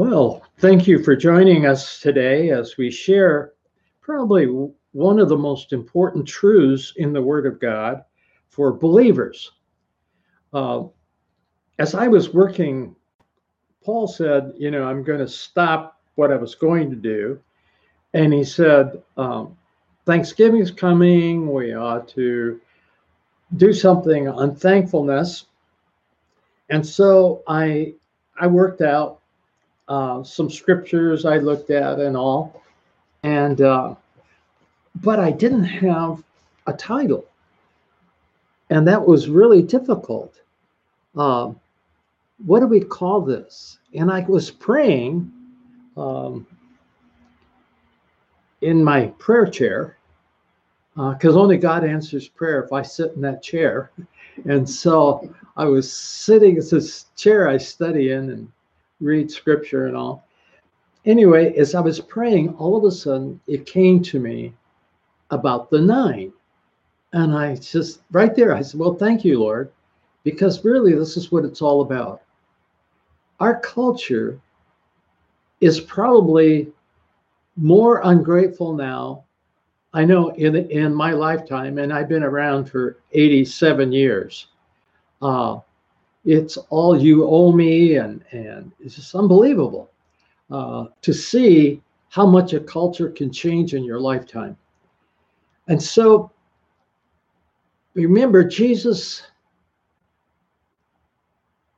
Well, 0.00 0.42
thank 0.60 0.88
you 0.88 1.04
for 1.04 1.14
joining 1.14 1.66
us 1.66 2.00
today 2.00 2.48
as 2.52 2.78
we 2.78 2.90
share 2.90 3.52
probably 4.00 4.46
one 4.92 5.18
of 5.18 5.28
the 5.28 5.36
most 5.36 5.74
important 5.74 6.26
truths 6.26 6.94
in 6.96 7.12
the 7.12 7.20
Word 7.20 7.44
of 7.44 7.60
God 7.60 8.02
for 8.48 8.72
believers. 8.72 9.52
Uh, 10.54 10.84
as 11.78 11.94
I 11.94 12.08
was 12.08 12.32
working, 12.32 12.96
Paul 13.84 14.08
said, 14.08 14.54
You 14.56 14.70
know, 14.70 14.84
I'm 14.84 15.02
going 15.02 15.18
to 15.18 15.28
stop 15.28 16.00
what 16.14 16.32
I 16.32 16.36
was 16.36 16.54
going 16.54 16.88
to 16.88 16.96
do. 16.96 17.38
And 18.14 18.32
he 18.32 18.42
said, 18.42 19.02
um, 19.18 19.54
Thanksgiving 20.06 20.62
is 20.62 20.70
coming. 20.70 21.52
We 21.52 21.74
ought 21.74 22.08
to 22.14 22.58
do 23.58 23.74
something 23.74 24.28
on 24.28 24.56
thankfulness. 24.56 25.44
And 26.70 26.86
so 26.86 27.42
I 27.46 27.92
I 28.40 28.46
worked 28.46 28.80
out 28.80 29.19
uh, 29.90 30.22
some 30.22 30.48
scriptures 30.48 31.24
I 31.26 31.38
looked 31.38 31.70
at 31.70 31.98
and 31.98 32.16
all, 32.16 32.62
and 33.24 33.60
uh, 33.60 33.96
but 34.94 35.18
I 35.18 35.32
didn't 35.32 35.64
have 35.64 36.22
a 36.68 36.72
title, 36.72 37.26
and 38.70 38.86
that 38.86 39.04
was 39.04 39.28
really 39.28 39.62
difficult. 39.62 40.40
Uh, 41.16 41.52
what 42.46 42.60
do 42.60 42.68
we 42.68 42.80
call 42.80 43.20
this? 43.20 43.80
And 43.92 44.12
I 44.12 44.20
was 44.20 44.48
praying 44.48 45.30
um, 45.96 46.46
in 48.60 48.84
my 48.84 49.06
prayer 49.18 49.46
chair 49.46 49.96
because 50.94 51.34
uh, 51.34 51.40
only 51.40 51.56
God 51.58 51.84
answers 51.84 52.28
prayer 52.28 52.62
if 52.62 52.72
I 52.72 52.82
sit 52.82 53.12
in 53.14 53.20
that 53.22 53.42
chair. 53.42 53.90
And 54.46 54.66
so 54.66 55.34
I 55.58 55.66
was 55.66 55.92
sitting, 55.92 56.56
it's 56.56 56.70
this 56.70 57.06
chair 57.14 57.46
I 57.46 57.58
study 57.58 58.12
in 58.12 58.30
and 58.30 58.50
read 59.00 59.30
scripture 59.30 59.86
and 59.86 59.96
all. 59.96 60.24
Anyway, 61.06 61.54
as 61.56 61.74
I 61.74 61.80
was 61.80 62.00
praying, 62.00 62.50
all 62.56 62.76
of 62.76 62.84
a 62.84 62.90
sudden 62.90 63.40
it 63.46 63.66
came 63.66 64.02
to 64.02 64.20
me 64.20 64.54
about 65.30 65.70
the 65.70 65.80
nine. 65.80 66.32
And 67.12 67.34
I 67.34 67.56
just, 67.56 68.02
right 68.12 68.34
there, 68.34 68.54
I 68.54 68.62
said, 68.62 68.78
Well, 68.78 68.94
thank 68.94 69.24
you, 69.24 69.40
Lord, 69.40 69.72
because 70.22 70.64
really 70.64 70.94
this 70.94 71.16
is 71.16 71.32
what 71.32 71.44
it's 71.44 71.62
all 71.62 71.80
about. 71.80 72.22
Our 73.40 73.58
culture 73.60 74.40
is 75.60 75.80
probably 75.80 76.70
more 77.56 78.00
ungrateful 78.04 78.74
now. 78.74 79.24
I 79.92 80.04
know 80.04 80.28
in, 80.30 80.54
in 80.54 80.94
my 80.94 81.12
lifetime, 81.12 81.78
and 81.78 81.92
I've 81.92 82.08
been 82.08 82.22
around 82.22 82.70
for 82.70 82.98
87 83.12 83.90
years. 83.92 84.46
Uh, 85.20 85.58
it's 86.24 86.56
all 86.68 87.00
you 87.00 87.26
owe 87.26 87.52
me, 87.52 87.96
and 87.96 88.24
and 88.32 88.72
it's 88.80 88.96
just 88.96 89.14
unbelievable 89.14 89.90
uh, 90.50 90.86
to 91.02 91.12
see 91.12 91.82
how 92.08 92.26
much 92.26 92.52
a 92.52 92.60
culture 92.60 93.10
can 93.10 93.32
change 93.32 93.74
in 93.74 93.84
your 93.84 94.00
lifetime. 94.00 94.56
And 95.68 95.80
so, 95.80 96.30
remember, 97.94 98.44
Jesus 98.44 99.22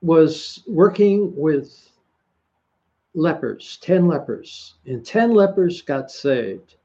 was 0.00 0.64
working 0.66 1.32
with 1.36 1.90
lepers, 3.14 3.78
10 3.82 4.08
lepers, 4.08 4.74
and 4.86 5.04
10 5.04 5.34
lepers 5.34 5.82
got 5.82 6.10
saved. 6.10 6.76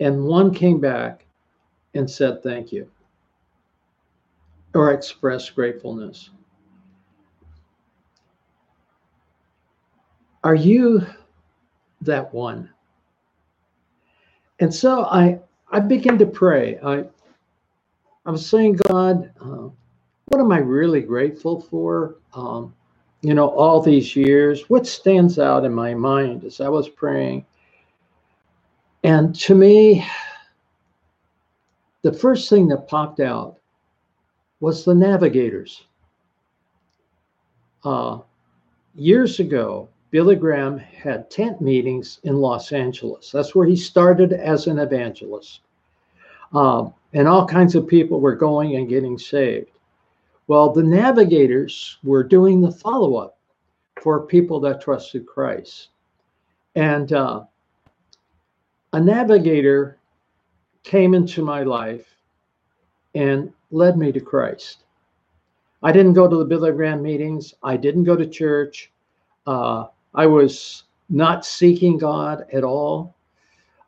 And 0.00 0.24
one 0.24 0.52
came 0.52 0.80
back 0.80 1.26
and 1.94 2.10
said, 2.10 2.42
Thank 2.42 2.72
you 2.72 2.88
or 4.74 4.92
express 4.92 5.50
gratefulness. 5.50 6.30
Are 10.44 10.54
you 10.54 11.06
that 12.00 12.32
one? 12.32 12.70
And 14.60 14.74
so 14.74 15.04
I 15.04 15.38
I 15.70 15.80
begin 15.80 16.18
to 16.18 16.26
pray. 16.26 16.78
I 16.84 17.04
I 18.26 18.30
was 18.30 18.46
saying, 18.46 18.78
God, 18.88 19.32
uh, 19.40 19.68
what 20.26 20.40
am 20.40 20.52
I 20.52 20.58
really 20.58 21.00
grateful 21.00 21.60
for? 21.60 22.16
Um, 22.34 22.74
you 23.20 23.34
know, 23.34 23.48
all 23.48 23.80
these 23.80 24.16
years, 24.16 24.68
what 24.68 24.86
stands 24.86 25.38
out 25.38 25.64
in 25.64 25.72
my 25.72 25.94
mind 25.94 26.44
as 26.44 26.60
I 26.60 26.68
was 26.68 26.88
praying? 26.88 27.46
And 29.04 29.34
to 29.40 29.54
me, 29.54 30.06
the 32.02 32.12
first 32.12 32.48
thing 32.48 32.68
that 32.68 32.88
popped 32.88 33.20
out 33.20 33.58
was 34.62 34.84
the 34.84 34.94
Navigators. 34.94 35.82
Uh, 37.82 38.20
years 38.94 39.40
ago, 39.40 39.88
Billy 40.12 40.36
Graham 40.36 40.78
had 40.78 41.28
tent 41.28 41.60
meetings 41.60 42.20
in 42.22 42.36
Los 42.36 42.70
Angeles. 42.70 43.32
That's 43.32 43.56
where 43.56 43.66
he 43.66 43.74
started 43.74 44.32
as 44.32 44.68
an 44.68 44.78
evangelist. 44.78 45.62
Uh, 46.54 46.90
and 47.12 47.26
all 47.26 47.44
kinds 47.44 47.74
of 47.74 47.88
people 47.88 48.20
were 48.20 48.36
going 48.36 48.76
and 48.76 48.88
getting 48.88 49.18
saved. 49.18 49.72
Well, 50.46 50.70
the 50.70 50.84
Navigators 50.84 51.98
were 52.04 52.22
doing 52.22 52.60
the 52.60 52.70
follow 52.70 53.16
up 53.16 53.38
for 54.00 54.26
people 54.26 54.60
that 54.60 54.80
trusted 54.80 55.26
Christ. 55.26 55.88
And 56.76 57.12
uh, 57.12 57.42
a 58.92 59.00
navigator 59.00 59.98
came 60.84 61.14
into 61.14 61.42
my 61.42 61.64
life 61.64 62.06
and 63.14 63.52
led 63.70 63.96
me 63.96 64.12
to 64.12 64.20
Christ. 64.20 64.84
I 65.82 65.92
didn't 65.92 66.12
go 66.12 66.28
to 66.28 66.36
the 66.36 66.44
Billy 66.44 66.72
Graham 66.72 67.02
meetings. 67.02 67.54
I 67.62 67.76
didn't 67.76 68.04
go 68.04 68.16
to 68.16 68.26
church. 68.26 68.90
Uh, 69.46 69.86
I 70.14 70.26
was 70.26 70.84
not 71.08 71.44
seeking 71.44 71.98
God 71.98 72.46
at 72.52 72.64
all. 72.64 73.14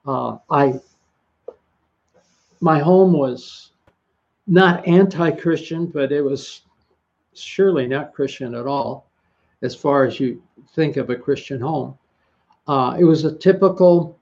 Uh, 0.06 0.38
I 0.50 0.80
my 2.60 2.78
home 2.78 3.12
was 3.12 3.70
not 4.46 4.86
anti-Christian, 4.86 5.86
but 5.86 6.12
it 6.12 6.22
was 6.22 6.62
surely 7.34 7.86
not 7.86 8.14
Christian 8.14 8.54
at 8.54 8.66
all, 8.66 9.06
as 9.62 9.74
far 9.74 10.04
as 10.04 10.18
you 10.18 10.42
think 10.74 10.96
of 10.96 11.10
a 11.10 11.16
Christian 11.16 11.60
home. 11.60 11.96
Uh, 12.66 12.96
it 12.98 13.04
was 13.04 13.24
a 13.24 13.36
typical, 13.36 14.18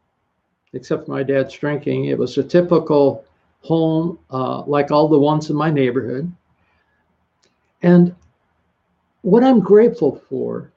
except 0.73 1.09
my 1.09 1.23
dad's 1.23 1.55
drinking, 1.55 2.07
it 2.07 2.19
was 2.19 2.37
a 2.39 2.43
typical 2.43 3.25
home 3.63 4.19
uh, 4.31 4.63
like 4.65 4.91
all 4.91 5.09
the 5.09 5.19
ones 5.19 5.51
in 5.51 5.57
my 5.57 5.71
neighborhood. 5.71 6.31
And 7.83 8.15
what 9.23 9.45
I'm 9.45 9.61
grateful 9.61 10.23
for 10.29 10.73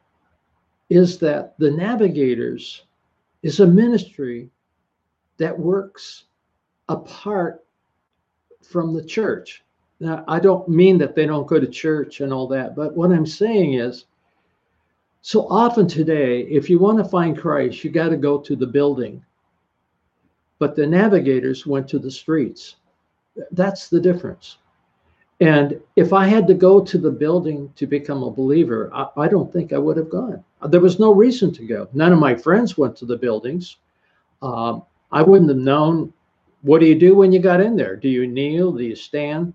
is 0.90 1.18
that 1.20 1.58
the 1.58 1.72
Navigators 1.72 2.84
is 3.42 3.60
a 3.60 3.68
ministry 3.68 4.50
that 5.38 5.58
works 5.58 6.26
apart 6.90 7.64
from 8.62 8.94
the 8.94 9.04
church. 9.04 9.64
Now, 10.00 10.24
I 10.28 10.40
don't 10.40 10.68
mean 10.68 10.98
that 11.00 11.16
they 11.16 11.26
don't 11.26 11.48
go 11.48 11.60
to 11.60 11.68
church 11.68 12.22
and 12.22 12.32
all 12.32 12.48
that, 12.50 12.76
but 12.76 12.96
what 12.96 13.12
I'm 13.12 13.26
saying 13.26 13.76
is 13.76 14.06
so 15.22 15.48
often 15.48 15.88
today, 15.88 16.42
if 16.42 16.70
you 16.70 16.78
want 16.78 17.00
to 17.00 17.04
find 17.04 17.38
Christ, 17.38 17.84
you 17.84 17.90
got 17.90 18.10
to 18.10 18.18
go 18.18 18.38
to 18.40 18.56
the 18.56 18.68
building 18.68 19.24
but 20.60 20.76
the 20.76 20.88
navigators 20.88 21.66
went 21.66 21.88
to 21.90 22.00
the 22.00 22.12
streets. 22.12 22.76
That's 23.52 23.90
the 23.90 24.00
difference. 24.00 24.58
And 25.42 25.82
if 25.98 26.14
I 26.14 26.28
had 26.28 26.48
to 26.48 26.54
go 26.54 26.80
to 26.80 26.98
the 26.98 27.12
building 27.12 27.72
to 27.76 27.86
become 27.86 28.24
a 28.24 28.32
believer, 28.32 28.90
I, 28.94 29.08
I, 29.18 29.28
don't 29.28 29.52
think 29.52 29.74
I 29.74 29.78
would 29.78 29.98
have 29.98 30.10
gone. 30.10 30.42
There 30.68 30.80
was 30.80 30.98
no 30.98 31.14
reason 31.14 31.52
to 31.54 31.68
go. 31.68 31.90
None 31.92 32.14
of 32.14 32.20
my 32.20 32.36
friends 32.36 32.78
went 32.78 32.96
to 32.98 33.06
the 33.06 33.18
buildings. 33.18 33.76
Um, 34.42 34.84
I 35.12 35.22
wouldn't 35.22 35.50
have 35.50 35.60
known 35.60 36.14
what 36.62 36.80
do 36.80 36.88
you 36.88 36.96
do 36.96 37.16
when 37.16 37.32
you 37.32 37.40
got 37.40 37.62
in 37.62 37.76
there? 37.76 37.96
Do 37.96 38.10
you 38.10 38.26
kneel? 38.26 38.72
Do 38.72 38.84
you 38.84 38.96
stand? 38.96 39.54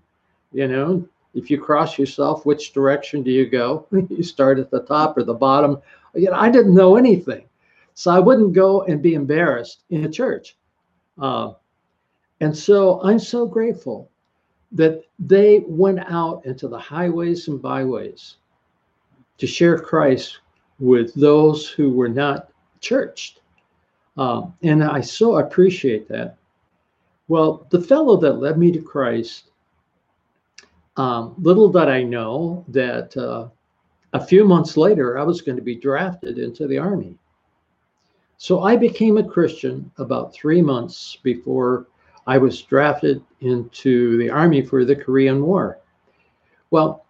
You 0.53 0.67
know, 0.67 1.07
if 1.33 1.49
you 1.49 1.59
cross 1.59 1.97
yourself, 1.97 2.45
which 2.45 2.73
direction 2.73 3.23
do 3.23 3.31
you 3.31 3.49
go? 3.49 3.87
you 4.09 4.23
start 4.23 4.59
at 4.59 4.69
the 4.69 4.83
top 4.83 5.17
or 5.17 5.23
the 5.23 5.33
bottom. 5.33 5.81
You 6.13 6.29
know, 6.29 6.37
I 6.37 6.49
didn't 6.49 6.75
know 6.75 6.95
anything. 6.95 7.43
So 7.95 8.11
I 8.11 8.19
wouldn't 8.19 8.53
go 8.53 8.83
and 8.83 9.01
be 9.01 9.15
embarrassed 9.15 9.83
in 9.89 10.05
a 10.05 10.09
church. 10.09 10.55
Uh, 11.21 11.53
and 12.41 12.55
so 12.55 13.01
I'm 13.03 13.19
so 13.19 13.45
grateful 13.45 14.09
that 14.71 15.03
they 15.19 15.63
went 15.67 15.99
out 16.11 16.45
into 16.45 16.67
the 16.67 16.79
highways 16.79 17.47
and 17.47 17.61
byways 17.61 18.37
to 19.37 19.47
share 19.47 19.77
Christ 19.77 20.39
with 20.79 21.13
those 21.13 21.67
who 21.67 21.91
were 21.91 22.09
not 22.09 22.49
churched. 22.79 23.41
Um, 24.17 24.55
and 24.63 24.83
I 24.83 25.01
so 25.01 25.37
appreciate 25.37 26.07
that. 26.09 26.37
Well, 27.27 27.67
the 27.69 27.81
fellow 27.81 28.17
that 28.17 28.39
led 28.39 28.57
me 28.57 28.71
to 28.71 28.81
Christ, 28.81 29.51
um, 30.97 31.35
little 31.37 31.69
did 31.69 31.87
I 31.87 32.03
know 32.03 32.65
that 32.69 33.15
uh, 33.15 33.47
a 34.13 34.25
few 34.25 34.43
months 34.43 34.75
later 34.75 35.17
I 35.17 35.23
was 35.23 35.41
going 35.41 35.55
to 35.55 35.63
be 35.63 35.75
drafted 35.75 36.39
into 36.39 36.67
the 36.67 36.77
army. 36.77 37.17
So 38.41 38.61
I 38.61 38.75
became 38.75 39.19
a 39.19 39.23
Christian 39.23 39.91
about 39.99 40.33
three 40.33 40.63
months 40.63 41.15
before 41.21 41.85
I 42.25 42.39
was 42.39 42.59
drafted 42.59 43.21
into 43.41 44.17
the 44.17 44.31
army 44.31 44.63
for 44.63 44.83
the 44.83 44.95
Korean 44.95 45.45
War. 45.45 45.77
Well, 46.71 47.05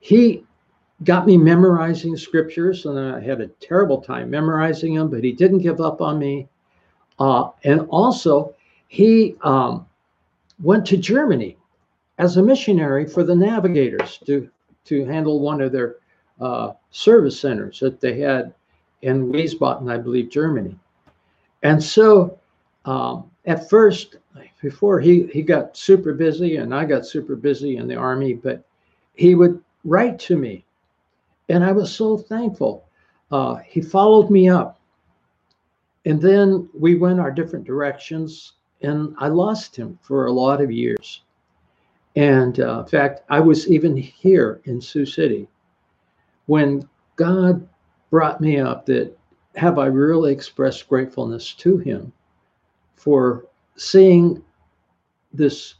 he 0.00 0.46
got 1.02 1.26
me 1.26 1.36
memorizing 1.36 2.16
scriptures, 2.16 2.86
and 2.86 2.98
I 2.98 3.20
had 3.20 3.42
a 3.42 3.48
terrible 3.60 4.00
time 4.00 4.30
memorizing 4.30 4.94
them, 4.94 5.10
but 5.10 5.22
he 5.22 5.30
didn't 5.30 5.58
give 5.58 5.82
up 5.82 6.00
on 6.00 6.18
me. 6.18 6.48
Uh, 7.18 7.50
and 7.64 7.82
also, 7.90 8.54
he 8.88 9.36
um, 9.42 9.86
went 10.62 10.86
to 10.86 10.96
Germany 10.96 11.58
as 12.16 12.38
a 12.38 12.42
missionary 12.42 13.06
for 13.06 13.24
the 13.24 13.36
navigators 13.36 14.18
to, 14.24 14.48
to 14.86 15.04
handle 15.04 15.40
one 15.40 15.60
of 15.60 15.70
their 15.70 15.96
uh, 16.40 16.72
service 16.92 17.38
centers 17.38 17.78
that 17.80 18.00
they 18.00 18.20
had 18.20 18.54
in 19.04 19.30
Wiesbaden, 19.30 19.90
I 19.90 19.98
believe, 19.98 20.30
Germany. 20.30 20.76
And 21.62 21.82
so 21.82 22.38
um, 22.86 23.30
at 23.44 23.68
first, 23.68 24.16
before 24.62 24.98
he, 24.98 25.26
he 25.26 25.42
got 25.42 25.76
super 25.76 26.14
busy 26.14 26.56
and 26.56 26.74
I 26.74 26.84
got 26.84 27.06
super 27.06 27.36
busy 27.36 27.76
in 27.76 27.86
the 27.86 27.96
army, 27.96 28.34
but 28.34 28.64
he 29.14 29.34
would 29.34 29.62
write 29.84 30.18
to 30.20 30.36
me. 30.36 30.64
And 31.50 31.62
I 31.62 31.72
was 31.72 31.94
so 31.94 32.16
thankful. 32.16 32.86
Uh, 33.30 33.56
he 33.56 33.82
followed 33.82 34.30
me 34.30 34.48
up. 34.48 34.80
And 36.06 36.20
then 36.20 36.68
we 36.74 36.96
went 36.96 37.20
our 37.20 37.30
different 37.30 37.66
directions, 37.66 38.52
and 38.82 39.14
I 39.18 39.28
lost 39.28 39.74
him 39.76 39.98
for 40.02 40.26
a 40.26 40.32
lot 40.32 40.60
of 40.60 40.70
years. 40.70 41.22
And 42.16 42.60
uh, 42.60 42.80
in 42.80 42.86
fact, 42.86 43.22
I 43.28 43.40
was 43.40 43.68
even 43.68 43.96
here 43.96 44.60
in 44.64 44.80
Sioux 44.80 45.06
City 45.06 45.48
when 46.46 46.88
God 47.16 47.66
brought 48.14 48.40
me 48.40 48.60
up 48.60 48.86
that 48.86 49.12
have 49.56 49.76
I 49.76 49.86
really 49.86 50.32
expressed 50.32 50.88
gratefulness 50.88 51.52
to 51.54 51.78
him 51.78 52.12
for 52.94 53.46
seeing 53.74 54.40
this 55.32 55.74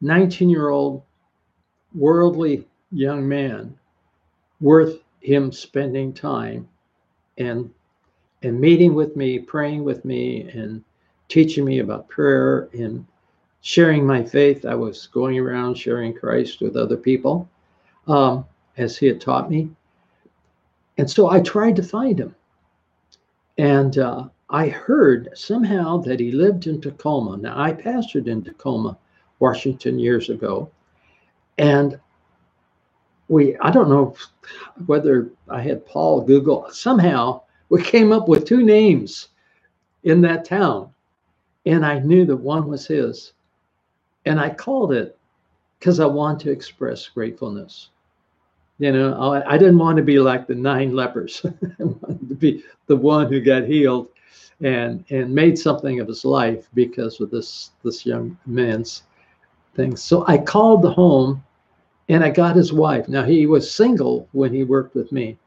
19 0.00 0.48
year 0.48 0.70
old 0.70 1.02
worldly 1.94 2.66
young 2.90 3.28
man 3.28 3.78
worth 4.62 5.00
him 5.20 5.52
spending 5.52 6.14
time 6.14 6.66
and 7.36 7.70
and 8.42 8.58
meeting 8.58 8.94
with 8.94 9.14
me 9.14 9.38
praying 9.38 9.84
with 9.84 10.06
me 10.06 10.48
and 10.52 10.82
teaching 11.28 11.66
me 11.66 11.80
about 11.80 12.08
prayer 12.08 12.70
and 12.72 13.04
sharing 13.60 14.06
my 14.06 14.24
faith. 14.24 14.64
I 14.64 14.74
was 14.74 15.08
going 15.08 15.38
around 15.38 15.74
sharing 15.74 16.14
christ 16.14 16.62
with 16.62 16.78
other 16.78 16.96
people 16.96 17.46
um, 18.08 18.46
as 18.78 18.96
he 18.96 19.06
had 19.06 19.20
taught 19.20 19.50
me 19.50 19.68
and 20.98 21.10
so 21.10 21.28
i 21.28 21.40
tried 21.40 21.76
to 21.76 21.82
find 21.82 22.18
him 22.18 22.34
and 23.58 23.98
uh, 23.98 24.28
I 24.50 24.68
heard 24.68 25.30
somehow 25.34 25.98
that 25.98 26.20
he 26.20 26.32
lived 26.32 26.66
in 26.66 26.80
Tacoma. 26.80 27.36
Now, 27.36 27.60
I 27.60 27.72
pastored 27.72 28.26
in 28.26 28.42
Tacoma, 28.42 28.96
Washington, 29.38 29.98
years 29.98 30.28
ago. 30.28 30.70
And 31.58 31.98
we, 33.28 33.56
I 33.58 33.70
don't 33.70 33.88
know 33.88 34.16
whether 34.86 35.30
I 35.48 35.62
had 35.62 35.86
Paul 35.86 36.20
Google, 36.20 36.68
somehow 36.70 37.42
we 37.68 37.82
came 37.82 38.12
up 38.12 38.28
with 38.28 38.46
two 38.46 38.62
names 38.62 39.28
in 40.02 40.20
that 40.22 40.44
town. 40.44 40.92
And 41.66 41.86
I 41.86 42.00
knew 42.00 42.26
that 42.26 42.36
one 42.36 42.68
was 42.68 42.86
his. 42.86 43.32
And 44.26 44.38
I 44.38 44.50
called 44.50 44.92
it 44.92 45.16
because 45.78 46.00
I 46.00 46.06
want 46.06 46.40
to 46.40 46.50
express 46.50 47.08
gratefulness. 47.08 47.90
You 48.78 48.92
know, 48.92 49.42
I, 49.46 49.56
didn't 49.56 49.78
want 49.78 49.98
to 49.98 50.02
be 50.02 50.18
like 50.18 50.48
the 50.48 50.54
nine 50.54 50.94
lepers. 50.94 51.46
I 51.80 51.84
wanted 51.84 52.28
to 52.28 52.34
be 52.34 52.64
the 52.86 52.96
one 52.96 53.32
who 53.32 53.40
got 53.40 53.64
healed 53.64 54.08
and 54.62 55.04
and 55.10 55.34
made 55.34 55.58
something 55.58 56.00
of 56.00 56.08
his 56.08 56.24
life 56.24 56.68
because 56.74 57.20
of 57.20 57.30
this 57.30 57.70
this 57.84 58.04
young 58.04 58.36
man's 58.46 59.04
thing. 59.74 59.96
So 59.96 60.24
I 60.26 60.38
called 60.38 60.82
the 60.82 60.90
home 60.90 61.42
and 62.08 62.24
I 62.24 62.30
got 62.30 62.56
his 62.56 62.72
wife. 62.72 63.08
Now 63.08 63.22
he 63.24 63.46
was 63.46 63.70
single 63.70 64.28
when 64.32 64.52
he 64.52 64.64
worked 64.64 64.94
with 64.94 65.12
me. 65.12 65.38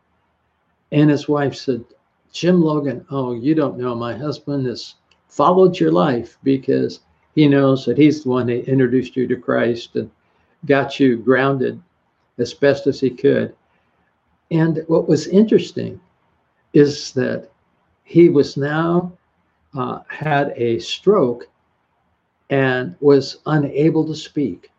And 0.91 1.09
his 1.09 1.27
wife 1.27 1.56
said, 1.56 1.83
Jim 2.31 2.62
Logan, 2.62 3.06
oh, 3.09 3.33
you 3.33 3.56
don't 3.56 3.77
know. 3.77 3.94
My 3.94 4.15
husband 4.15 4.68
has 4.68 4.95
followed 5.27 5.79
your 5.79 5.91
life 5.91 6.38
because 6.44 7.01
he 7.35 7.47
knows 7.47 7.85
that 7.85 7.97
he's 7.97 8.24
the 8.24 8.29
one 8.29 8.47
that 8.47 8.69
introduced 8.69 9.15
you 9.18 9.27
to 9.27 9.35
Christ 9.35 9.95
and 9.95 10.09
got 10.65 11.00
you 11.00 11.18
grounded 11.18 11.81
as 12.38 12.54
best 12.54 12.88
as 12.88 13.00
he 13.00 13.10
could. 13.10 13.56
And 14.51 14.84
what 14.88 15.10
was 15.10 15.28
interesting 15.28 16.00
is 16.74 17.12
that 17.13 17.50
he 18.04 18.30
was 18.30 18.56
now 18.57 19.12
uh, 19.75 20.00
had 20.07 20.54
a 20.56 20.80
stroke 20.80 21.48
and 22.50 22.95
was 23.00 23.39
unable 23.45 24.06
to 24.06 24.16
speak. 24.16 24.72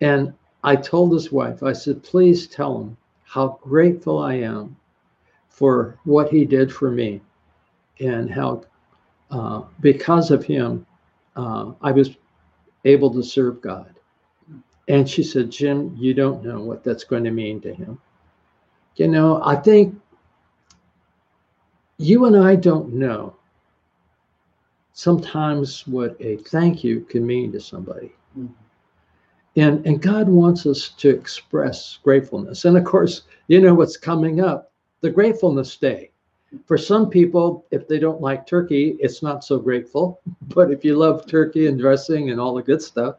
And 0.00 0.32
I 0.62 0.76
told 0.76 1.12
his 1.12 1.32
wife, 1.32 1.62
I 1.62 1.72
said, 1.72 2.02
please 2.02 2.46
tell 2.46 2.80
him 2.80 2.96
how 3.24 3.58
grateful 3.62 4.18
I 4.18 4.34
am 4.34 4.76
for 5.48 5.98
what 6.04 6.28
he 6.28 6.44
did 6.44 6.72
for 6.72 6.90
me 6.90 7.20
and 7.98 8.30
how, 8.30 8.64
uh, 9.30 9.62
because 9.80 10.30
of 10.30 10.44
him, 10.44 10.86
uh, 11.34 11.72
I 11.82 11.92
was 11.92 12.10
able 12.84 13.12
to 13.14 13.22
serve 13.22 13.60
God. 13.60 13.95
And 14.88 15.08
she 15.08 15.22
said, 15.22 15.50
Jim, 15.50 15.94
you 15.98 16.14
don't 16.14 16.44
know 16.44 16.60
what 16.60 16.84
that's 16.84 17.04
going 17.04 17.24
to 17.24 17.30
mean 17.30 17.60
to 17.62 17.74
him. 17.74 18.00
You 18.96 19.08
know, 19.08 19.42
I 19.44 19.56
think 19.56 20.00
you 21.98 22.26
and 22.26 22.36
I 22.36 22.56
don't 22.56 22.92
know 22.94 23.36
sometimes 24.96 25.86
what 25.86 26.16
a 26.20 26.38
thank 26.38 26.82
you 26.82 27.00
can 27.00 27.26
mean 27.26 27.52
to 27.52 27.60
somebody. 27.60 28.14
Mm-hmm. 28.38 28.52
And, 29.56 29.86
and 29.86 30.02
God 30.02 30.28
wants 30.28 30.66
us 30.66 30.90
to 30.98 31.10
express 31.10 31.98
gratefulness. 32.02 32.64
And 32.64 32.76
of 32.76 32.84
course, 32.84 33.22
you 33.48 33.60
know 33.60 33.74
what's 33.74 33.96
coming 33.96 34.40
up 34.40 34.72
the 35.00 35.10
Gratefulness 35.10 35.76
Day. 35.76 36.10
For 36.66 36.78
some 36.78 37.10
people, 37.10 37.66
if 37.70 37.88
they 37.88 37.98
don't 37.98 38.20
like 38.20 38.46
turkey, 38.46 38.96
it's 39.00 39.22
not 39.22 39.44
so 39.44 39.58
grateful. 39.58 40.20
But 40.54 40.70
if 40.70 40.84
you 40.84 40.96
love 40.96 41.26
turkey 41.26 41.66
and 41.66 41.78
dressing 41.78 42.30
and 42.30 42.40
all 42.40 42.54
the 42.54 42.62
good 42.62 42.80
stuff, 42.80 43.16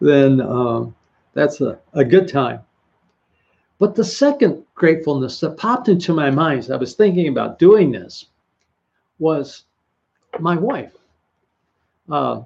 then 0.00 0.40
um, 0.40 0.94
that's 1.40 1.62
a, 1.62 1.78
a 1.94 2.04
good 2.04 2.28
time. 2.28 2.60
But 3.78 3.94
the 3.94 4.04
second 4.04 4.62
gratefulness 4.74 5.40
that 5.40 5.56
popped 5.56 5.88
into 5.88 6.12
my 6.12 6.30
mind 6.30 6.58
as 6.58 6.70
I 6.70 6.76
was 6.76 6.92
thinking 6.92 7.28
about 7.28 7.58
doing 7.58 7.90
this 7.90 8.26
was 9.18 9.64
my 10.38 10.54
wife. 10.54 10.92
Uh, 12.10 12.42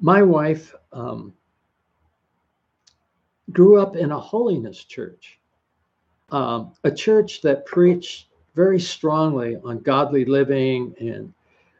my 0.00 0.20
wife 0.20 0.74
um, 0.92 1.32
grew 3.52 3.80
up 3.80 3.94
in 3.94 4.10
a 4.10 4.18
holiness 4.18 4.82
church, 4.82 5.38
um, 6.30 6.72
a 6.82 6.90
church 6.90 7.40
that 7.42 7.66
preached 7.66 8.26
very 8.56 8.80
strongly 8.80 9.58
on 9.64 9.78
godly 9.78 10.24
living 10.24 10.92
and 10.98 11.32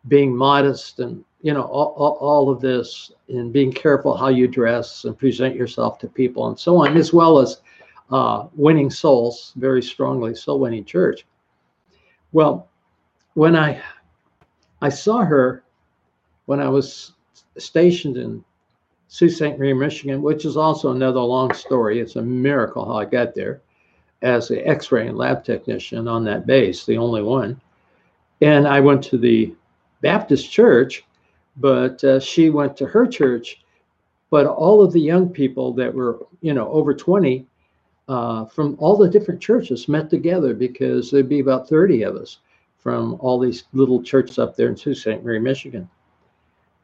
being 0.07 0.37
modest 0.37 1.01
and 1.01 1.25
you 1.45 1.53
know 1.53 1.65
all, 1.65 2.17
all, 2.21 2.49
of 2.49 2.63
this 2.63 3.13
and 3.29 3.53
being 3.53 3.71
careful 3.71 4.17
how 4.17 4.29
you 4.29 4.49
dress 4.49 5.05
and 5.05 5.19
present 5.19 5.55
yourself 5.55 5.99
to 5.99 6.09
people 6.09 6.49
and 6.49 6.59
so 6.59 6.79
on 6.79 6.97
as 6.97 7.13
well 7.13 7.39
as 7.39 7.61
uh, 8.11 8.47
winning 8.55 8.89
souls 8.89 9.53
very 9.57 9.83
strongly, 9.83 10.35
soul 10.35 10.59
winning 10.59 10.87
church. 10.87 11.27
Well, 12.33 12.69
when 13.35 13.57
I 13.57 13.83
I 14.81 14.89
saw 14.89 15.19
her 15.23 15.65
when 16.47 16.61
I 16.61 16.69
was 16.69 17.13
stationed 17.59 18.17
in 18.17 18.43
Sault 19.09 19.33
Ste. 19.33 19.59
Marie, 19.59 19.75
Michigan, 19.75 20.23
which 20.23 20.47
is 20.47 20.57
also 20.57 20.93
another 20.93 21.21
long 21.21 21.53
story. 21.53 22.01
It's 22.01 22.17
a 22.17 22.23
miracle 22.23 22.87
how 22.87 22.97
I 22.97 23.05
got 23.05 23.35
there 23.35 23.61
as 24.23 24.51
an 24.51 24.61
X-ray 24.65 25.09
and 25.09 25.19
lab 25.19 25.45
technician 25.45 26.09
on 26.09 26.25
that 26.25 26.47
base, 26.47 26.87
the 26.87 26.97
only 26.97 27.23
one. 27.23 27.61
And 28.41 28.67
I 28.67 28.81
went 28.81 29.05
to 29.05 29.19
the 29.19 29.55
Baptist 30.01 30.51
church, 30.51 31.05
but 31.57 32.03
uh, 32.05 32.21
she 32.21 32.51
went 32.51 32.77
to 32.77 32.87
her 32.87 33.07
church. 33.07 33.61
But 34.31 34.47
all 34.47 34.83
of 34.83 34.93
the 34.93 35.01
young 35.01 35.29
people 35.29 35.73
that 35.75 35.95
were, 35.95 36.27
you 36.41 36.55
know, 36.55 36.69
over 36.71 36.95
20 36.95 37.47
uh, 38.09 38.45
from 38.47 38.77
all 38.79 38.97
the 38.97 39.09
different 39.09 39.41
churches 39.41 39.89
met 39.89 40.11
together 40.11 40.55
because 40.55 41.11
there'd 41.11 41.29
be 41.29 41.41
about 41.41 41.69
30 41.69 42.03
of 42.03 42.17
us 42.17 42.39
from 42.79 43.17
all 43.21 43.39
these 43.39 43.65
little 43.73 44.03
churches 44.03 44.39
up 44.39 44.57
there 44.57 44.69
in 44.69 44.77
Sault 44.77 44.97
Ste. 44.97 45.23
Michigan. 45.23 45.89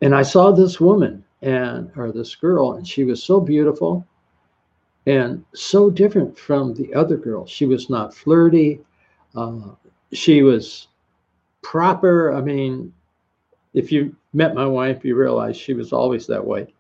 And 0.01 0.15
I 0.15 0.23
saw 0.23 0.51
this 0.51 0.81
woman 0.81 1.25
and 1.43 1.91
or 1.97 2.13
this 2.13 2.35
girl, 2.35 2.73
and 2.73 2.87
she 2.87 3.05
was 3.05 3.23
so 3.23 3.41
beautiful 3.41 4.07
and 5.07 5.45
so 5.55 5.91
different 5.91 6.39
from 6.39 6.75
the 6.75 6.95
other 6.95 7.17
girls. 7.17 7.51
She 7.51 7.67
was 7.67 7.91
not 7.91 8.15
flirty. 8.15 8.81
Uh, 9.35 9.71
she 10.13 10.43
was 10.43 10.89
proper. 11.63 12.35
I 12.35 12.41
mean, 12.41 12.93
if 13.75 13.93
you 13.93 14.15
met 14.33 14.55
my 14.55 14.67
wife, 14.67 15.05
you 15.05 15.15
realize 15.15 15.57
she 15.57 15.75
was 15.75 15.93
always 15.93 16.27
that 16.27 16.45
way. 16.45 16.73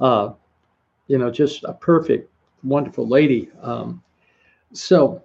Uh, 0.00 0.32
you 1.06 1.18
know, 1.18 1.30
just 1.30 1.64
a 1.64 1.72
perfect 1.72 2.30
wonderful 2.62 3.06
lady. 3.06 3.50
Um, 3.62 4.02
so, 4.72 5.24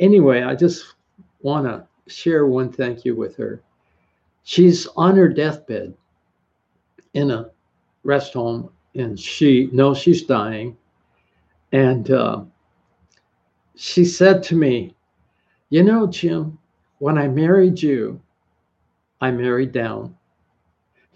anyway, 0.00 0.42
I 0.42 0.54
just 0.54 0.94
want 1.40 1.66
to 1.66 1.86
share 2.12 2.46
one 2.46 2.72
thank 2.72 3.04
you 3.04 3.14
with 3.14 3.36
her. 3.36 3.62
She's 4.42 4.86
on 4.96 5.16
her 5.16 5.28
deathbed 5.28 5.94
in 7.14 7.30
a 7.30 7.50
rest 8.02 8.34
home, 8.34 8.70
and 8.94 9.18
she 9.18 9.68
knows 9.72 9.98
she's 9.98 10.24
dying. 10.24 10.76
And 11.72 12.10
uh, 12.10 12.44
she 13.76 14.04
said 14.04 14.42
to 14.44 14.56
me, 14.56 14.94
You 15.70 15.82
know, 15.82 16.06
Jim, 16.06 16.58
when 16.98 17.18
I 17.18 17.28
married 17.28 17.80
you, 17.80 18.20
I 19.20 19.30
married 19.30 19.72
down. 19.72 20.17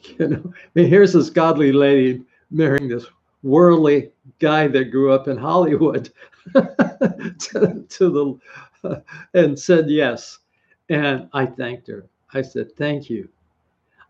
You 0.18 0.28
know, 0.28 0.42
I 0.47 0.68
mean, 0.75 0.88
here's 0.88 1.12
this 1.12 1.30
godly 1.30 1.73
lady 1.73 2.23
marrying 2.50 2.88
this 2.88 3.06
worldly 3.42 4.11
guy 4.38 4.68
that 4.68 4.90
grew 4.90 5.12
up 5.12 5.28
in 5.28 5.37
Hollywood 5.37 6.11
to, 6.54 7.85
to, 7.88 8.11
the 8.11 8.38
uh, 8.88 8.97
and 9.35 9.59
said 9.59 9.88
yes. 9.88 10.38
And 10.88 11.28
I 11.32 11.47
thanked 11.47 11.88
her. 11.88 12.06
I 12.35 12.42
said, 12.42 12.75
Thank 12.76 13.09
you. 13.09 13.28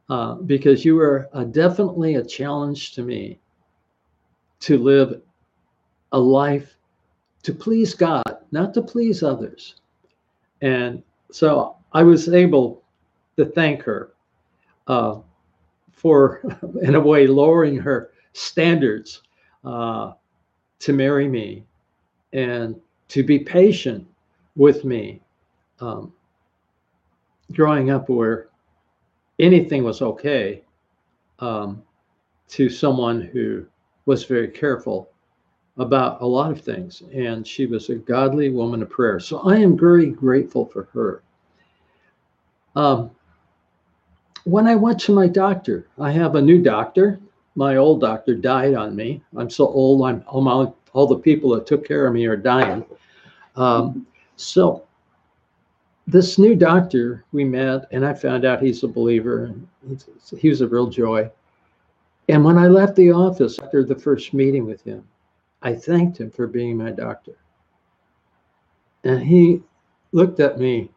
Uh, 0.08 0.34
because 0.34 0.84
you 0.84 0.96
were 0.96 1.28
uh, 1.32 1.44
definitely 1.44 2.16
a 2.16 2.24
challenge 2.24 2.92
to 2.92 3.02
me 3.02 3.38
to 4.60 4.78
live 4.78 5.22
a 6.12 6.18
life 6.18 6.76
to 7.42 7.52
please 7.52 7.94
God, 7.94 8.38
not 8.50 8.74
to 8.74 8.82
please 8.82 9.22
others. 9.22 9.76
And 10.60 11.02
so 11.30 11.76
I 11.92 12.02
was 12.02 12.28
able 12.28 12.82
to 13.36 13.46
thank 13.46 13.82
her 13.82 14.12
uh, 14.86 15.20
for, 15.92 16.42
in 16.82 16.94
a 16.94 17.00
way, 17.00 17.26
lowering 17.26 17.76
her 17.76 18.10
standards 18.32 19.22
uh, 19.64 20.12
to 20.80 20.92
marry 20.92 21.28
me 21.28 21.64
and 22.32 22.80
to 23.08 23.22
be 23.22 23.38
patient 23.38 24.06
with 24.56 24.84
me. 24.84 25.20
Um, 25.80 26.12
growing 27.52 27.90
up 27.90 28.08
where 28.08 28.48
anything 29.38 29.84
was 29.84 30.02
okay 30.02 30.62
um, 31.38 31.82
to 32.48 32.68
someone 32.68 33.20
who 33.20 33.66
was 34.06 34.24
very 34.24 34.48
careful 34.48 35.10
about 35.78 36.20
a 36.20 36.26
lot 36.26 36.50
of 36.50 36.60
things. 36.60 37.02
And 37.14 37.46
she 37.46 37.66
was 37.66 37.88
a 37.88 37.96
godly 37.96 38.50
woman 38.50 38.82
of 38.82 38.90
prayer. 38.90 39.20
So 39.20 39.40
I 39.40 39.56
am 39.56 39.78
very 39.78 40.10
grateful 40.10 40.66
for 40.66 40.84
her. 40.92 41.22
Um, 42.74 43.10
when 44.44 44.66
I 44.66 44.74
went 44.74 45.00
to 45.00 45.12
my 45.12 45.28
doctor, 45.28 45.86
I 45.98 46.10
have 46.10 46.34
a 46.34 46.42
new 46.42 46.60
doctor. 46.60 47.20
My 47.54 47.76
old 47.76 48.00
doctor 48.00 48.34
died 48.34 48.74
on 48.74 48.96
me. 48.96 49.22
I'm 49.36 49.50
so 49.50 49.68
old. 49.68 50.06
I'm 50.06 50.24
all, 50.26 50.76
all 50.92 51.06
the 51.06 51.18
people 51.18 51.50
that 51.50 51.66
took 51.66 51.86
care 51.86 52.06
of 52.06 52.14
me 52.14 52.26
are 52.26 52.36
dying. 52.36 52.84
Um, 53.56 54.06
so 54.36 54.84
this 56.06 56.38
new 56.38 56.54
doctor 56.54 57.24
we 57.32 57.44
met, 57.44 57.86
and 57.92 58.04
I 58.04 58.14
found 58.14 58.44
out 58.44 58.62
he's 58.62 58.82
a 58.82 58.88
believer. 58.88 59.44
And 59.44 60.04
he 60.38 60.48
was 60.48 60.60
a 60.60 60.68
real 60.68 60.88
joy. 60.88 61.30
And 62.28 62.44
when 62.44 62.56
I 62.56 62.68
left 62.68 62.96
the 62.96 63.12
office 63.12 63.58
after 63.58 63.84
the 63.84 63.94
first 63.94 64.32
meeting 64.32 64.64
with 64.64 64.82
him, 64.82 65.04
I 65.62 65.74
thanked 65.74 66.18
him 66.18 66.30
for 66.30 66.46
being 66.46 66.76
my 66.76 66.90
doctor. 66.90 67.36
And 69.04 69.22
he 69.22 69.62
looked 70.12 70.40
at 70.40 70.58
me, 70.58 70.90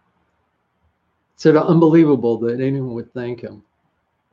said, 1.36 1.56
unbelievable 1.56 2.38
that 2.40 2.60
anyone 2.60 2.94
would 2.94 3.14
thank 3.14 3.42
him. 3.42 3.64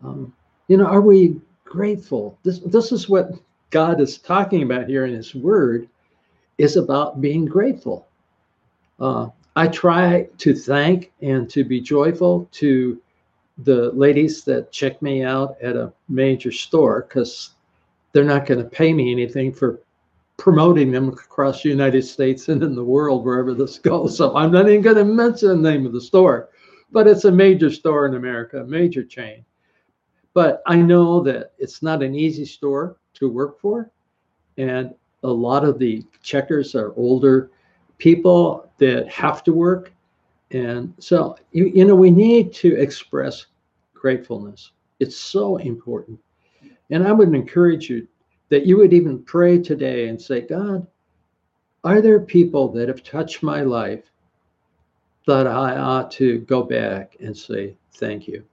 Um, 0.04 0.32
you 0.68 0.76
know, 0.76 0.86
are 0.86 1.00
we 1.00 1.40
grateful? 1.64 2.38
This, 2.42 2.60
this 2.60 2.92
is 2.92 3.08
what 3.08 3.32
God 3.70 4.00
is 4.00 4.18
talking 4.18 4.62
about 4.62 4.88
here 4.88 5.06
in 5.06 5.14
his 5.14 5.34
word 5.34 5.88
is 6.58 6.76
about 6.76 7.20
being 7.20 7.44
grateful. 7.44 8.06
Uh, 9.00 9.28
I 9.56 9.66
try 9.68 10.28
to 10.38 10.54
thank 10.54 11.12
and 11.20 11.48
to 11.50 11.64
be 11.64 11.80
joyful 11.80 12.48
to 12.52 13.00
the 13.58 13.90
ladies 13.92 14.44
that 14.44 14.72
check 14.72 15.00
me 15.02 15.24
out 15.24 15.56
at 15.62 15.76
a 15.76 15.92
major 16.08 16.52
store 16.52 17.06
because 17.08 17.50
they're 18.12 18.24
not 18.24 18.46
going 18.46 18.62
to 18.62 18.68
pay 18.68 18.92
me 18.92 19.10
anything 19.12 19.52
for 19.52 19.80
promoting 20.36 20.90
them 20.90 21.08
across 21.08 21.62
the 21.62 21.68
United 21.68 22.02
States 22.02 22.48
and 22.48 22.62
in 22.62 22.74
the 22.74 22.84
world, 22.84 23.24
wherever 23.24 23.54
this 23.54 23.78
goes. 23.78 24.16
So 24.16 24.34
I'm 24.36 24.50
not 24.50 24.68
even 24.68 24.82
going 24.82 24.96
to 24.96 25.04
mention 25.04 25.62
the 25.62 25.70
name 25.70 25.86
of 25.86 25.92
the 25.92 26.00
store, 26.00 26.48
but 26.92 27.06
it's 27.06 27.24
a 27.24 27.32
major 27.32 27.70
store 27.70 28.06
in 28.06 28.14
America, 28.14 28.60
a 28.60 28.66
major 28.66 29.02
chain. 29.02 29.44
But 30.34 30.62
I 30.66 30.76
know 30.76 31.20
that 31.22 31.52
it's 31.58 31.82
not 31.82 32.02
an 32.02 32.14
easy 32.14 32.44
store 32.44 32.96
to 33.14 33.28
work 33.28 33.58
for. 33.60 33.90
And 34.58 34.94
a 35.22 35.28
lot 35.28 35.64
of 35.64 35.78
the 35.78 36.04
checkers 36.22 36.74
are 36.74 36.94
older 36.94 37.50
people 37.98 38.70
that 38.78 39.08
have 39.08 39.42
to 39.44 39.52
work. 39.52 39.92
And 40.50 40.92
so, 40.98 41.36
you, 41.52 41.66
you 41.66 41.84
know, 41.84 41.94
we 41.94 42.10
need 42.10 42.52
to 42.54 42.76
express 42.78 43.46
gratefulness. 43.94 44.72
It's 45.00 45.16
so 45.16 45.56
important. 45.58 46.18
And 46.90 47.06
I 47.06 47.12
would 47.12 47.34
encourage 47.34 47.88
you 47.88 48.06
that 48.50 48.66
you 48.66 48.76
would 48.76 48.92
even 48.92 49.22
pray 49.22 49.58
today 49.58 50.08
and 50.08 50.20
say, 50.20 50.42
God, 50.42 50.86
are 51.84 52.02
there 52.02 52.20
people 52.20 52.68
that 52.72 52.88
have 52.88 53.02
touched 53.02 53.42
my 53.42 53.62
life 53.62 54.11
that 55.26 55.46
I 55.46 55.76
ought 55.76 56.10
to 56.12 56.38
go 56.40 56.62
back 56.62 57.16
and 57.20 57.36
say 57.36 57.76
thank 57.94 58.26
you? 58.26 58.44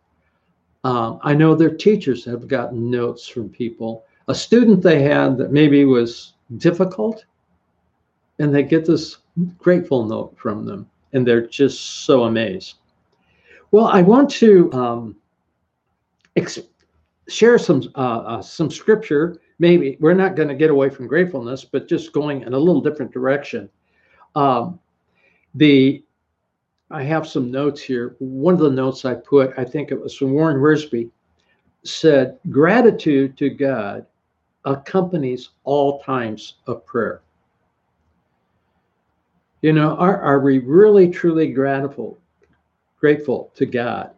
Um, 0.83 1.19
I 1.23 1.33
know 1.33 1.55
their 1.55 1.75
teachers 1.75 2.23
have 2.25 2.47
gotten 2.47 2.89
notes 2.89 3.27
from 3.27 3.49
people. 3.49 4.05
A 4.27 4.35
student 4.35 4.81
they 4.81 5.01
had 5.01 5.37
that 5.37 5.51
maybe 5.51 5.85
was 5.85 6.33
difficult, 6.57 7.25
and 8.39 8.53
they 8.53 8.63
get 8.63 8.85
this 8.85 9.17
grateful 9.57 10.05
note 10.05 10.37
from 10.37 10.65
them, 10.65 10.89
and 11.13 11.27
they're 11.27 11.47
just 11.47 12.05
so 12.05 12.23
amazed. 12.23 12.75
Well, 13.71 13.87
I 13.87 14.01
want 14.01 14.29
to 14.31 14.71
um, 14.71 15.15
share 17.27 17.57
some 17.57 17.83
uh, 17.95 18.19
uh, 18.19 18.41
some 18.41 18.71
scripture 18.71 19.39
maybe 19.59 19.97
we're 19.99 20.13
not 20.13 20.35
going 20.35 20.47
to 20.47 20.55
get 20.55 20.71
away 20.71 20.89
from 20.89 21.05
gratefulness, 21.05 21.65
but 21.65 21.87
just 21.87 22.13
going 22.13 22.41
in 22.41 22.53
a 22.53 22.57
little 22.57 22.81
different 22.81 23.11
direction. 23.11 23.69
Um, 24.35 24.79
the 25.55 26.03
I 26.91 27.03
have 27.03 27.27
some 27.27 27.51
notes 27.51 27.81
here. 27.81 28.15
One 28.19 28.55
of 28.55 28.59
the 28.59 28.71
notes 28.71 29.05
I 29.05 29.13
put, 29.13 29.53
I 29.57 29.63
think 29.63 29.91
it 29.91 30.01
was 30.01 30.15
from 30.15 30.31
Warren 30.31 30.57
Wiersbe, 30.57 31.09
said 31.83 32.39
gratitude 32.49 33.37
to 33.37 33.49
God 33.49 34.05
accompanies 34.65 35.49
all 35.63 35.99
times 36.01 36.55
of 36.67 36.85
prayer. 36.85 37.21
You 39.61 39.73
know, 39.73 39.95
are, 39.97 40.19
are 40.21 40.39
we 40.39 40.59
really 40.59 41.09
truly 41.09 41.47
grateful, 41.47 42.17
grateful 42.99 43.51
to 43.55 43.65
God? 43.65 44.11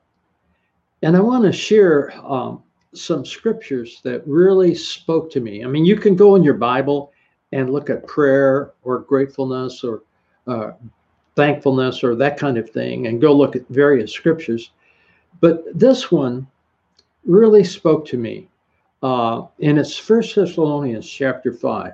And 1.02 1.18
I 1.18 1.20
want 1.20 1.44
to 1.46 1.52
share 1.52 2.14
um, 2.24 2.64
some 2.94 3.26
scriptures 3.26 4.02
that 4.04 4.26
really 4.28 4.76
spoke 4.76 5.32
to 5.32 5.40
me. 5.40 5.64
I 5.64 5.68
mean, 5.68 5.84
you 5.84 5.96
can 5.96 6.16
go 6.16 6.36
in 6.36 6.44
your 6.44 6.56
Bible 6.56 7.12
and 7.52 7.72
look 7.72 7.90
at 7.90 8.08
prayer 8.08 8.74
or 8.84 9.00
gratefulness 9.00 9.84
or 9.84 10.04
uh, 10.48 10.72
thankfulness 11.36 12.04
or 12.04 12.16
that 12.16 12.38
kind 12.38 12.58
of 12.58 12.70
thing 12.70 13.08
and 13.08 13.22
go 13.22 13.34
look 13.34 13.56
at 13.56 13.68
various 13.70 14.12
scriptures. 14.12 14.72
But 15.40 15.64
this 15.78 16.12
one 16.12 16.48
really 17.26 17.64
spoke 17.64 18.06
to 18.08 18.18
me. 18.18 18.48
Uh, 19.02 19.48
and 19.62 19.80
it's 19.80 19.98
First 19.98 20.36
Thessalonians 20.36 21.10
chapter 21.10 21.52
5. 21.52 21.94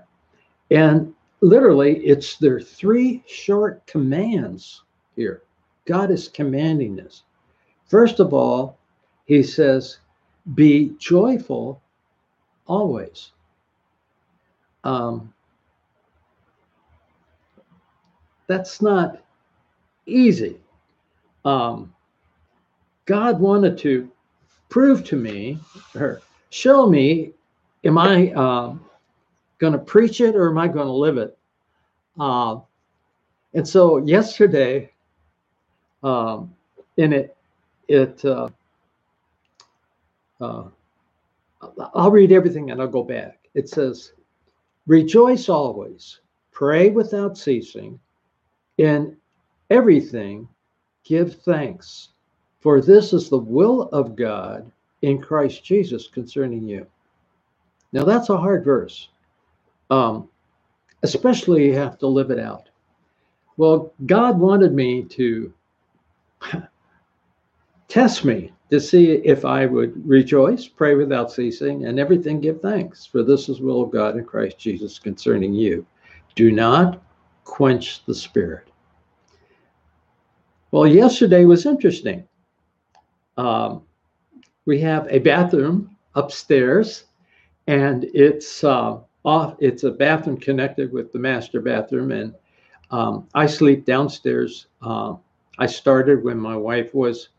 And 0.71 1.13
literally, 1.41 1.97
it's 2.05 2.37
their 2.37 2.59
three 2.59 3.23
short 3.27 3.85
commands 3.87 4.83
here. 5.15 5.43
God 5.85 6.11
is 6.11 6.27
commanding 6.27 6.95
this. 6.95 7.23
First 7.87 8.19
of 8.19 8.33
all, 8.33 8.77
he 9.25 9.41
says, 9.43 9.99
be 10.55 10.95
joyful 10.97 11.81
always. 12.65 13.31
Um, 14.83 15.33
that's 18.47 18.81
not 18.81 19.21
easy. 20.07 20.57
Um, 21.45 21.93
God 23.05 23.39
wanted 23.39 23.77
to 23.79 24.09
prove 24.69 25.03
to 25.05 25.15
me 25.15 25.59
or 25.95 26.21
show 26.49 26.87
me 26.87 27.31
am 27.83 27.97
I 27.97 28.31
um, 28.33 28.83
going 29.59 29.73
to 29.73 29.79
preach 29.79 30.21
it 30.21 30.35
or 30.35 30.49
am 30.49 30.57
I 30.57 30.67
going 30.67 30.87
to 30.87 30.91
live 30.91 31.17
it? 31.17 31.37
Uh, 32.19 32.59
and 33.53 33.67
so 33.67 33.97
yesterday, 33.97 34.91
um, 36.03 36.53
in 36.97 37.13
it, 37.13 37.35
it 37.87 38.23
uh, 38.25 38.49
uh, 40.41 40.63
I'll 41.93 42.11
read 42.11 42.31
everything 42.31 42.71
and 42.71 42.81
I'll 42.81 42.87
go 42.87 43.03
back. 43.03 43.47
It 43.53 43.69
says, 43.69 44.13
Rejoice 44.85 45.49
always, 45.49 46.19
pray 46.51 46.89
without 46.89 47.37
ceasing, 47.37 47.99
in 48.77 49.17
everything 49.69 50.47
give 51.03 51.41
thanks, 51.41 52.09
for 52.59 52.81
this 52.81 53.13
is 53.13 53.29
the 53.29 53.37
will 53.37 53.83
of 53.89 54.15
God 54.15 54.69
in 55.01 55.21
Christ 55.21 55.63
Jesus 55.63 56.07
concerning 56.07 56.63
you. 56.63 56.85
Now, 57.93 58.03
that's 58.03 58.29
a 58.29 58.37
hard 58.37 58.65
verse, 58.65 59.09
um, 59.89 60.27
especially 61.03 61.65
you 61.65 61.75
have 61.75 61.97
to 61.99 62.07
live 62.07 62.31
it 62.31 62.39
out. 62.39 62.69
Well, 63.55 63.93
God 64.05 64.39
wanted 64.39 64.73
me 64.73 65.03
to 65.03 65.53
test 67.87 68.25
me 68.25 68.51
to 68.69 68.79
see 68.81 69.13
if 69.13 69.45
I 69.45 69.65
would 69.65 70.07
rejoice, 70.07 70.67
pray 70.67 70.95
without 70.95 71.31
ceasing, 71.31 71.85
and 71.85 71.99
everything 71.99 72.41
give 72.41 72.61
thanks, 72.61 73.05
for 73.05 73.23
this 73.23 73.47
is 73.47 73.61
will 73.61 73.81
of 73.81 73.91
God 73.91 74.17
in 74.17 74.25
Christ 74.25 74.59
Jesus 74.59 74.99
concerning 74.99 75.53
you. 75.53 75.85
Do 76.35 76.51
not 76.51 77.01
quench 77.45 78.05
the 78.05 78.13
spirit. 78.13 78.67
Well, 80.71 80.85
yesterday 80.85 81.45
was 81.45 81.65
interesting. 81.65 82.27
Um, 83.37 83.83
we 84.65 84.79
have 84.81 85.07
a 85.09 85.19
bathroom 85.19 85.95
upstairs, 86.15 87.05
and 87.67 88.03
it's 88.13 88.63
uh, 88.63 88.97
off. 89.23 89.55
It's 89.59 89.83
a 89.83 89.91
bathroom 89.91 90.37
connected 90.37 90.91
with 90.91 91.13
the 91.13 91.19
master 91.19 91.61
bathroom, 91.61 92.11
and 92.11 92.33
um, 92.91 93.27
I 93.33 93.45
sleep 93.45 93.85
downstairs. 93.85 94.67
Uh, 94.81 95.15
I 95.57 95.67
started 95.67 96.23
when 96.23 96.37
my 96.37 96.55
wife 96.55 96.93
was 96.93 97.29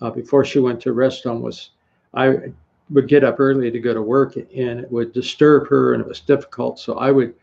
uh, 0.00 0.10
before 0.10 0.44
she 0.44 0.58
went 0.58 0.80
to 0.82 0.92
rest 0.92 1.22
home. 1.22 1.40
Was 1.40 1.70
I 2.14 2.52
would 2.90 3.06
get 3.06 3.22
up 3.22 3.38
early 3.38 3.70
to 3.70 3.78
go 3.78 3.94
to 3.94 4.02
work, 4.02 4.34
and 4.36 4.80
it 4.80 4.90
would 4.90 5.12
disturb 5.12 5.68
her, 5.68 5.94
and 5.94 6.02
it 6.02 6.08
was 6.08 6.20
difficult. 6.20 6.80
So 6.80 6.94
I 6.94 7.12
would 7.12 7.34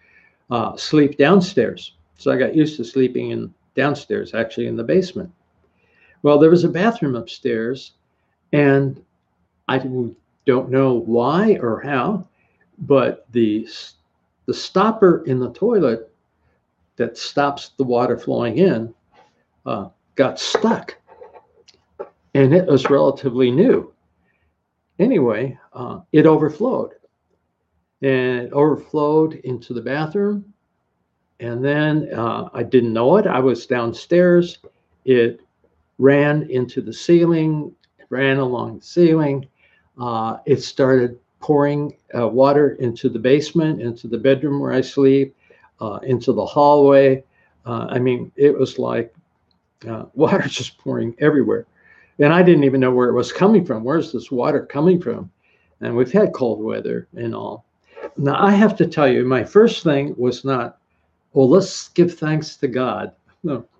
uh, 0.51 0.75
sleep 0.75 1.17
downstairs. 1.17 1.93
So 2.17 2.29
I 2.29 2.37
got 2.37 2.55
used 2.55 2.75
to 2.75 2.83
sleeping 2.83 3.31
in 3.31 3.53
downstairs, 3.79 4.33
actually 4.33 4.67
in 4.67 4.75
the 4.75 4.83
basement. 4.83 5.31
Well, 6.21 6.37
there 6.37 6.49
was 6.49 6.65
a 6.65 6.69
bathroom 6.69 7.15
upstairs, 7.15 7.93
and 8.51 9.01
I 9.69 9.77
don't 10.45 10.69
know 10.69 10.93
why 10.95 11.57
or 11.61 11.79
how, 11.79 12.27
but 12.79 13.25
the 13.31 13.67
the 14.47 14.53
stopper 14.53 15.23
in 15.25 15.39
the 15.39 15.53
toilet 15.53 16.11
that 16.97 17.17
stops 17.17 17.69
the 17.77 17.83
water 17.83 18.17
flowing 18.17 18.57
in 18.57 18.93
uh, 19.65 19.87
got 20.15 20.39
stuck, 20.39 20.97
and 22.33 22.53
it 22.53 22.65
was 22.65 22.89
relatively 22.89 23.49
new. 23.49 23.93
Anyway, 24.97 25.57
uh, 25.71 26.01
it 26.11 26.25
overflowed, 26.25 26.95
and 28.01 28.47
it 28.47 28.51
overflowed 28.51 29.35
into 29.45 29.73
the 29.73 29.81
bathroom, 29.81 30.48
and 31.39 31.63
then 31.63 32.09
uh, 32.13 32.49
I 32.53 32.63
didn't 32.63 32.93
know 32.93 33.17
it. 33.17 33.27
I 33.27 33.39
was 33.39 33.65
downstairs. 33.65 34.59
It 35.05 35.41
ran 35.97 36.49
into 36.49 36.81
the 36.81 36.93
ceiling, 36.93 37.73
ran 38.09 38.37
along 38.37 38.79
the 38.79 38.85
ceiling. 38.85 39.47
Uh, 39.99 40.37
it 40.45 40.61
started 40.61 41.19
pouring 41.39 41.97
uh, 42.17 42.27
water 42.27 42.71
into 42.75 43.09
the 43.09 43.19
basement, 43.19 43.81
into 43.81 44.07
the 44.07 44.17
bedroom 44.17 44.59
where 44.59 44.73
I 44.73 44.81
sleep, 44.81 45.35
uh, 45.79 45.99
into 46.03 46.33
the 46.33 46.45
hallway. 46.45 47.23
Uh, 47.65 47.87
I 47.89 47.99
mean, 47.99 48.31
it 48.35 48.57
was 48.57 48.79
like 48.79 49.13
uh, 49.87 50.05
water 50.13 50.47
just 50.47 50.77
pouring 50.77 51.15
everywhere. 51.19 51.65
And 52.19 52.33
I 52.33 52.43
didn't 52.43 52.65
even 52.65 52.81
know 52.81 52.91
where 52.91 53.09
it 53.09 53.13
was 53.13 53.31
coming 53.31 53.65
from. 53.65 53.83
Where's 53.83 54.11
this 54.11 54.29
water 54.29 54.65
coming 54.65 55.01
from? 55.01 55.31
And 55.79 55.95
we've 55.95 56.11
had 56.11 56.33
cold 56.33 56.61
weather 56.61 57.07
and 57.15 57.33
all. 57.33 57.65
Now, 58.17 58.35
I 58.43 58.51
have 58.51 58.75
to 58.77 58.87
tell 58.87 59.07
you, 59.07 59.23
my 59.23 59.45
first 59.45 59.83
thing 59.83 60.13
was 60.17 60.43
not, 60.43 60.79
well, 61.33 61.49
let's 61.49 61.89
give 61.89 62.17
thanks 62.17 62.55
to 62.57 62.67
God. 62.67 63.13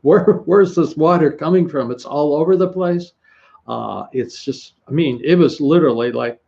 Where, 0.01 0.23
where's 0.45 0.75
this 0.75 0.95
water 0.95 1.31
coming 1.31 1.67
from? 1.67 1.91
It's 1.91 2.05
all 2.05 2.35
over 2.35 2.55
the 2.55 2.69
place. 2.69 3.11
Uh, 3.67 4.07
it's 4.13 4.43
just, 4.43 4.73
I 4.87 4.91
mean, 4.91 5.21
it 5.23 5.35
was 5.35 5.59
literally 5.59 6.11
like 6.11 6.39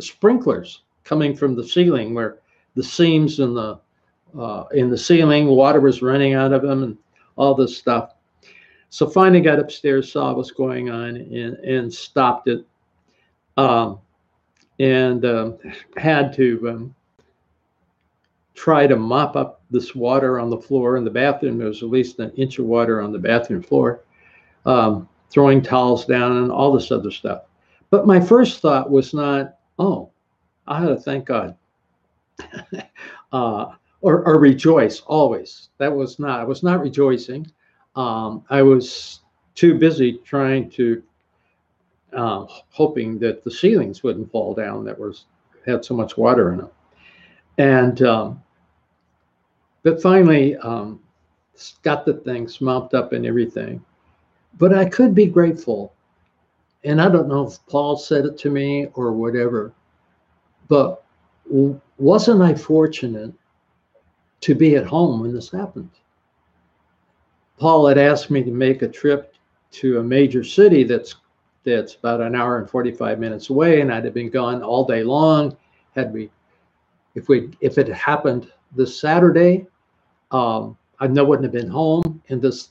sprinklers 0.00 0.82
coming 1.04 1.36
from 1.36 1.54
the 1.54 1.66
ceiling 1.66 2.14
where 2.14 2.40
the 2.74 2.82
seams 2.82 3.38
in 3.38 3.54
the 3.54 3.80
uh, 4.38 4.64
in 4.72 4.88
the 4.88 4.96
ceiling, 4.96 5.46
water 5.46 5.80
was 5.80 6.00
running 6.00 6.32
out 6.32 6.54
of 6.54 6.62
them 6.62 6.82
and 6.82 6.96
all 7.36 7.54
this 7.54 7.76
stuff. 7.76 8.14
So 8.88 9.06
finally 9.06 9.42
got 9.42 9.58
upstairs, 9.58 10.10
saw 10.10 10.32
what's 10.32 10.50
going 10.50 10.88
on 10.88 11.16
and, 11.16 11.56
and 11.58 11.92
stopped 11.92 12.48
it. 12.48 12.66
Um, 13.58 13.98
and 14.78 15.24
um, 15.24 15.58
had 15.96 16.32
to 16.34 16.68
um, 16.68 16.94
try 18.62 18.86
to 18.86 18.94
mop 18.94 19.34
up 19.34 19.60
this 19.72 19.92
water 19.92 20.38
on 20.38 20.48
the 20.48 20.56
floor 20.56 20.96
in 20.96 21.02
the 21.02 21.10
bathroom. 21.10 21.58
There 21.58 21.66
was 21.66 21.82
at 21.82 21.88
least 21.88 22.20
an 22.20 22.30
inch 22.36 22.60
of 22.60 22.66
water 22.66 23.00
on 23.00 23.10
the 23.10 23.18
bathroom 23.18 23.60
floor, 23.60 24.04
um, 24.64 25.08
throwing 25.30 25.62
towels 25.62 26.06
down 26.06 26.36
and 26.36 26.52
all 26.52 26.72
this 26.72 26.92
other 26.92 27.10
stuff. 27.10 27.42
But 27.90 28.06
my 28.06 28.20
first 28.20 28.60
thought 28.60 28.88
was 28.88 29.14
not, 29.14 29.56
oh, 29.80 30.12
I 30.68 30.80
had 30.80 30.90
to 30.90 30.96
thank 30.96 31.24
God. 31.24 31.56
uh, 33.32 33.72
or, 34.00 34.24
or, 34.28 34.38
rejoice 34.38 35.00
always. 35.00 35.70
That 35.78 35.92
was 35.92 36.20
not, 36.20 36.38
I 36.38 36.44
was 36.44 36.62
not 36.62 36.82
rejoicing. 36.82 37.50
Um, 37.96 38.44
I 38.48 38.62
was 38.62 39.22
too 39.56 39.76
busy 39.76 40.20
trying 40.24 40.70
to, 40.70 41.02
uh, 42.12 42.46
hoping 42.70 43.18
that 43.18 43.42
the 43.42 43.50
ceilings 43.50 44.04
wouldn't 44.04 44.30
fall 44.30 44.54
down 44.54 44.84
that 44.84 44.96
was 44.96 45.24
had 45.66 45.84
so 45.84 45.96
much 45.96 46.16
water 46.16 46.52
in 46.52 46.58
them. 46.58 46.70
And 47.58 48.02
um, 48.02 48.42
but 49.82 50.00
finally, 50.00 50.56
um, 50.56 51.00
got 51.82 52.04
the 52.04 52.14
things 52.14 52.60
mopped 52.60 52.94
up 52.94 53.12
and 53.12 53.26
everything. 53.26 53.84
But 54.58 54.74
I 54.74 54.84
could 54.84 55.14
be 55.14 55.26
grateful. 55.26 55.92
And 56.84 57.00
I 57.00 57.08
don't 57.08 57.28
know 57.28 57.46
if 57.46 57.64
Paul 57.66 57.96
said 57.96 58.24
it 58.24 58.38
to 58.38 58.50
me 58.50 58.86
or 58.94 59.12
whatever, 59.12 59.72
but 60.68 61.04
wasn't 61.98 62.42
I 62.42 62.54
fortunate 62.54 63.32
to 64.40 64.54
be 64.54 64.76
at 64.76 64.86
home 64.86 65.20
when 65.20 65.32
this 65.32 65.50
happened? 65.50 65.90
Paul 67.58 67.86
had 67.86 67.98
asked 67.98 68.30
me 68.30 68.42
to 68.42 68.50
make 68.50 68.82
a 68.82 68.88
trip 68.88 69.34
to 69.72 69.98
a 69.98 70.02
major 70.02 70.42
city 70.42 70.84
that's 70.84 71.14
that's 71.64 71.94
about 71.94 72.20
an 72.20 72.34
hour 72.34 72.58
and 72.58 72.68
45 72.68 73.20
minutes 73.20 73.50
away, 73.50 73.80
and 73.80 73.92
I'd 73.92 74.04
have 74.04 74.14
been 74.14 74.30
gone 74.30 74.62
all 74.62 74.84
day 74.84 75.04
long. 75.04 75.56
Had 75.94 76.12
we, 76.12 76.28
if 77.14 77.28
we, 77.28 77.50
if 77.60 77.78
it 77.78 77.86
happened 77.88 78.50
this 78.74 78.98
Saturday, 78.98 79.66
um, 80.32 80.76
I 80.98 81.06
know 81.06 81.24
wouldn't 81.24 81.44
have 81.44 81.52
been 81.52 81.70
home, 81.70 82.22
and 82.28 82.40
this, 82.40 82.70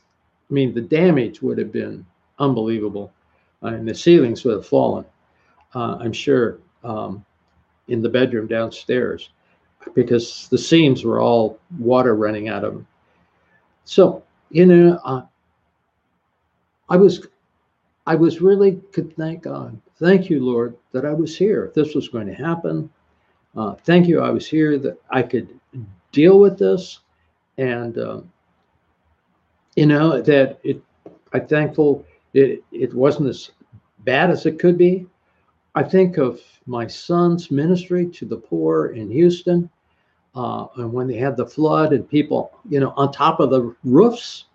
I 0.50 0.54
mean, 0.54 0.74
the 0.74 0.82
damage 0.82 1.42
would 1.42 1.58
have 1.58 1.72
been 1.72 2.06
unbelievable, 2.40 3.12
uh, 3.64 3.68
and 3.68 3.88
the 3.88 3.96
ceilings 3.96 4.44
would 4.44 4.56
have 4.56 4.68
fallen. 4.68 5.06
Uh, 5.74 5.98
I'm 6.00 6.14
sure 6.14 6.60
um, 6.84 7.24
in 7.88 8.02
the 8.02 8.10
bedroom 8.10 8.48
downstairs 8.48 9.30
because 9.96 10.48
the 10.50 10.58
seams 10.58 11.04
were 11.04 11.20
all 11.20 11.60
water 11.80 12.16
running 12.16 12.50
out 12.50 12.64
of 12.64 12.74
them. 12.74 12.88
So 13.86 14.24
you 14.52 14.66
know, 14.66 15.00
uh, 15.06 15.24
I 16.90 16.98
was, 16.98 17.28
I 18.06 18.16
was 18.16 18.42
really 18.42 18.82
could 18.92 19.16
thank 19.16 19.44
God. 19.44 19.80
Thank 19.96 20.30
you, 20.30 20.44
Lord, 20.44 20.76
that 20.92 21.06
I 21.06 21.14
was 21.14 21.38
here. 21.38 21.72
This 21.74 21.96
was 21.96 22.10
going 22.10 22.28
to 22.28 22.34
happen, 22.34 22.90
uh, 23.56 23.76
thank 23.76 24.08
you. 24.08 24.22
I 24.22 24.30
was 24.30 24.48
here 24.48 24.78
that 24.80 25.00
I 25.10 25.22
could 25.22 25.60
deal 26.12 26.40
with 26.40 26.58
this 26.58 27.00
and 27.58 27.98
um, 28.00 28.32
you 29.76 29.86
know 29.86 30.22
that 30.22 30.60
it 30.64 30.82
i'm 31.34 31.48
thankful 31.48 32.06
it 32.34 32.64
it 32.72 32.94
wasn't 32.94 33.28
as 33.28 33.52
bad 34.00 34.32
as 34.32 34.46
it 34.46 34.58
could 34.58 34.78
be. 34.78 35.06
I 35.76 35.84
think 35.84 36.18
of 36.18 36.42
my 36.66 36.88
son's 36.88 37.52
ministry 37.52 38.08
to 38.08 38.26
the 38.26 38.38
poor 38.38 38.88
in 38.88 39.10
houston 39.10 39.70
uh, 40.36 40.68
and 40.78 40.92
when 40.92 41.08
they 41.08 41.18
had 41.18 41.38
the 41.38 41.46
flood 41.46 41.94
and 41.94 42.08
people 42.08 42.52
you 42.70 42.80
know 42.80 42.94
on 42.96 43.12
top 43.12 43.40
of 43.40 43.50
the 43.50 43.76
roofs. 43.84 44.46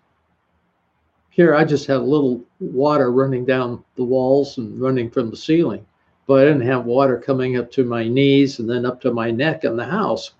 Here 1.29 1.53
i 1.55 1.63
just 1.63 1.85
had 1.85 1.97
a 1.97 2.11
little 2.15 2.43
water 2.59 3.11
running 3.11 3.45
down 3.45 3.83
the 3.95 4.03
walls 4.03 4.57
and 4.57 4.79
running 4.81 5.09
from 5.09 5.29
the 5.29 5.37
ceiling 5.37 5.85
but 6.25 6.41
i 6.41 6.45
didn't 6.45 6.67
have 6.67 6.85
water 6.85 7.19
coming 7.19 7.57
up 7.57 7.71
to 7.71 7.83
my 7.83 8.07
knees 8.07 8.59
and 8.59 8.69
then 8.69 8.85
up 8.85 8.99
to 9.01 9.11
my 9.11 9.31
neck 9.31 9.63
in 9.63 9.77
the 9.77 9.85
house. 9.85 10.31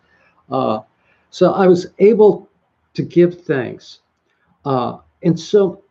Uh, 0.49 0.79
so 1.29 1.53
I 1.53 1.67
was 1.67 1.87
able 1.99 2.49
to 2.93 3.03
give 3.03 3.43
thanks. 3.43 3.99
Uh, 4.65 4.97
and 5.23 5.39
so 5.39 5.83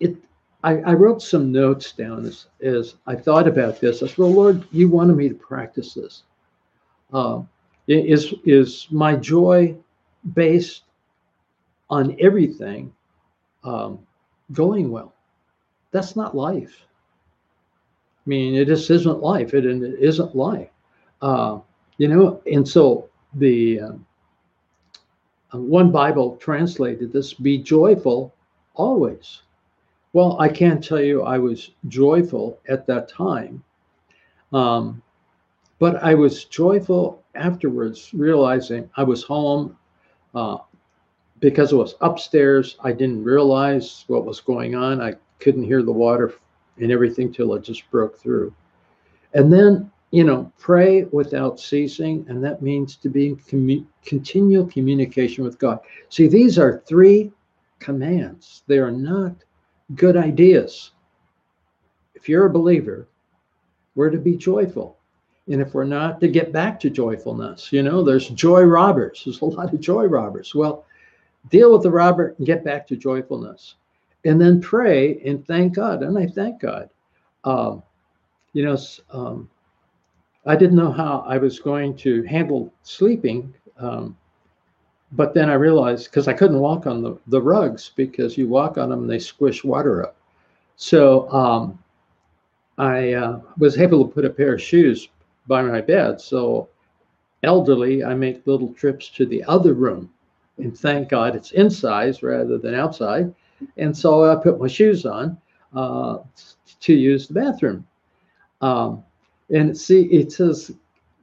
it, 0.00 0.16
I, 0.62 0.78
I, 0.78 0.94
wrote 0.94 1.22
some 1.22 1.52
notes 1.52 1.92
down 1.92 2.26
as, 2.26 2.46
as 2.60 2.94
I 3.06 3.14
thought 3.14 3.46
about 3.46 3.80
this. 3.80 4.02
I 4.02 4.06
said, 4.06 4.18
well, 4.18 4.32
Lord, 4.32 4.66
you 4.72 4.88
wanted 4.88 5.16
me 5.16 5.28
to 5.28 5.34
practice 5.34 5.94
this. 5.94 6.22
Uh, 7.12 7.42
is, 7.86 8.34
is 8.44 8.88
my 8.90 9.14
joy 9.14 9.76
based 10.34 10.82
on 11.88 12.16
everything 12.18 12.92
um, 13.62 13.98
going 14.52 14.90
well? 14.90 15.14
That's 15.92 16.16
not 16.16 16.34
life. 16.34 16.86
I 18.26 18.28
mean, 18.28 18.56
it 18.56 18.66
just 18.66 18.90
isn't 18.90 19.22
life. 19.22 19.54
It, 19.54 19.64
isn't 19.64 20.34
life. 20.34 20.70
Uh, 21.22 21.60
you 21.98 22.08
know, 22.08 22.42
and 22.50 22.66
so 22.66 23.05
the 23.36 23.80
um, 23.80 24.06
uh, 25.54 25.58
one 25.58 25.90
Bible 25.90 26.36
translated 26.36 27.12
this 27.12 27.34
be 27.34 27.58
joyful 27.58 28.34
always. 28.74 29.42
Well, 30.12 30.40
I 30.40 30.48
can't 30.48 30.82
tell 30.82 31.00
you 31.00 31.22
I 31.22 31.38
was 31.38 31.70
joyful 31.88 32.58
at 32.68 32.86
that 32.86 33.08
time, 33.08 33.62
um, 34.52 35.02
but 35.78 36.02
I 36.02 36.14
was 36.14 36.44
joyful 36.44 37.22
afterwards, 37.34 38.12
realizing 38.14 38.88
I 38.96 39.02
was 39.02 39.22
home. 39.22 39.76
Uh, 40.34 40.58
because 41.40 41.72
it 41.72 41.76
was 41.76 41.94
upstairs, 42.00 42.76
I 42.82 42.92
didn't 42.92 43.22
realize 43.22 44.04
what 44.06 44.24
was 44.24 44.40
going 44.40 44.74
on. 44.74 45.00
I 45.00 45.14
couldn't 45.38 45.64
hear 45.64 45.82
the 45.82 45.92
water 45.92 46.34
and 46.78 46.90
everything 46.90 47.32
till 47.32 47.54
it 47.54 47.62
just 47.62 47.90
broke 47.90 48.18
through. 48.18 48.54
And 49.34 49.52
then 49.52 49.90
you 50.16 50.24
know, 50.24 50.50
pray 50.58 51.04
without 51.12 51.60
ceasing, 51.60 52.24
and 52.30 52.42
that 52.42 52.62
means 52.62 52.96
to 52.96 53.10
be 53.10 53.26
in 53.26 53.36
commu- 53.36 53.84
continual 54.02 54.66
communication 54.66 55.44
with 55.44 55.58
God. 55.58 55.78
See, 56.08 56.26
these 56.26 56.58
are 56.58 56.82
three 56.86 57.30
commands. 57.80 58.62
They 58.66 58.78
are 58.78 58.90
not 58.90 59.36
good 59.94 60.16
ideas. 60.16 60.92
If 62.14 62.30
you're 62.30 62.46
a 62.46 62.50
believer, 62.50 63.08
we're 63.94 64.08
to 64.08 64.16
be 64.16 64.38
joyful. 64.38 64.96
And 65.48 65.60
if 65.60 65.74
we're 65.74 65.84
not, 65.84 66.18
to 66.20 66.28
get 66.28 66.50
back 66.50 66.80
to 66.80 66.88
joyfulness. 66.88 67.70
You 67.70 67.82
know, 67.82 68.02
there's 68.02 68.30
joy 68.30 68.62
robbers. 68.62 69.20
There's 69.22 69.42
a 69.42 69.44
lot 69.44 69.74
of 69.74 69.80
joy 69.80 70.06
robbers. 70.06 70.54
Well, 70.54 70.86
deal 71.50 71.74
with 71.74 71.82
the 71.82 71.90
robber 71.90 72.34
and 72.38 72.46
get 72.46 72.64
back 72.64 72.86
to 72.86 72.96
joyfulness. 72.96 73.74
And 74.24 74.40
then 74.40 74.62
pray 74.62 75.20
and 75.26 75.46
thank 75.46 75.74
God. 75.74 76.02
And 76.02 76.16
I 76.16 76.26
thank 76.26 76.62
God. 76.62 76.88
Um, 77.44 77.82
you 78.54 78.64
know, 78.64 78.78
um, 79.10 79.50
I 80.46 80.56
didn't 80.56 80.76
know 80.76 80.92
how 80.92 81.24
I 81.26 81.38
was 81.38 81.58
going 81.58 81.96
to 81.98 82.22
handle 82.22 82.72
sleeping. 82.82 83.52
Um, 83.78 84.16
but 85.12 85.34
then 85.34 85.50
I 85.50 85.54
realized 85.54 86.06
because 86.06 86.28
I 86.28 86.32
couldn't 86.32 86.58
walk 86.58 86.86
on 86.86 87.02
the, 87.02 87.18
the 87.26 87.40
rugs 87.40 87.90
because 87.94 88.38
you 88.38 88.48
walk 88.48 88.78
on 88.78 88.90
them 88.90 89.00
and 89.00 89.10
they 89.10 89.18
squish 89.18 89.64
water 89.64 90.04
up. 90.04 90.16
So 90.76 91.30
um, 91.30 91.78
I 92.78 93.14
uh, 93.14 93.40
was 93.58 93.78
able 93.78 94.06
to 94.06 94.12
put 94.12 94.24
a 94.24 94.30
pair 94.30 94.54
of 94.54 94.62
shoes 94.62 95.08
by 95.46 95.62
my 95.62 95.80
bed. 95.80 96.20
So 96.20 96.68
elderly, 97.42 98.04
I 98.04 98.14
make 98.14 98.46
little 98.46 98.72
trips 98.74 99.08
to 99.10 99.26
the 99.26 99.42
other 99.44 99.74
room. 99.74 100.10
And 100.58 100.76
thank 100.76 101.08
God 101.08 101.36
it's 101.36 101.52
inside 101.52 102.22
rather 102.22 102.58
than 102.58 102.74
outside. 102.74 103.34
And 103.76 103.96
so 103.96 104.30
I 104.30 104.42
put 104.42 104.60
my 104.60 104.68
shoes 104.68 105.06
on 105.06 105.38
uh, 105.74 106.18
to 106.80 106.94
use 106.94 107.28
the 107.28 107.34
bathroom. 107.34 107.86
Um, 108.60 109.04
and 109.50 109.76
see, 109.76 110.02
it 110.04 110.32
says 110.32 110.72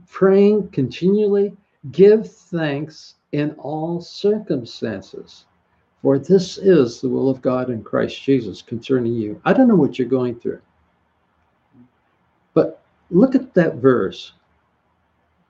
praying 0.10 0.70
continually, 0.70 1.56
give 1.92 2.32
thanks 2.32 3.16
in 3.32 3.52
all 3.52 4.00
circumstances. 4.00 5.46
For 6.02 6.20
this 6.20 6.58
is 6.58 7.02
the 7.02 7.10
will 7.10 7.30
of 7.30 7.42
God 7.42 7.70
in 7.70 7.84
Christ 7.84 8.22
Jesus 8.22 8.62
concerning 8.62 9.14
you. 9.14 9.42
I 9.46 9.54
don't 9.54 9.68
know 9.68 9.76
what 9.76 9.98
you're 9.98 10.08
going 10.08 10.40
through. 10.40 10.62
But 12.54 12.82
look 13.10 13.36
at 13.36 13.54
that 13.54 13.76
verse. 13.76 14.34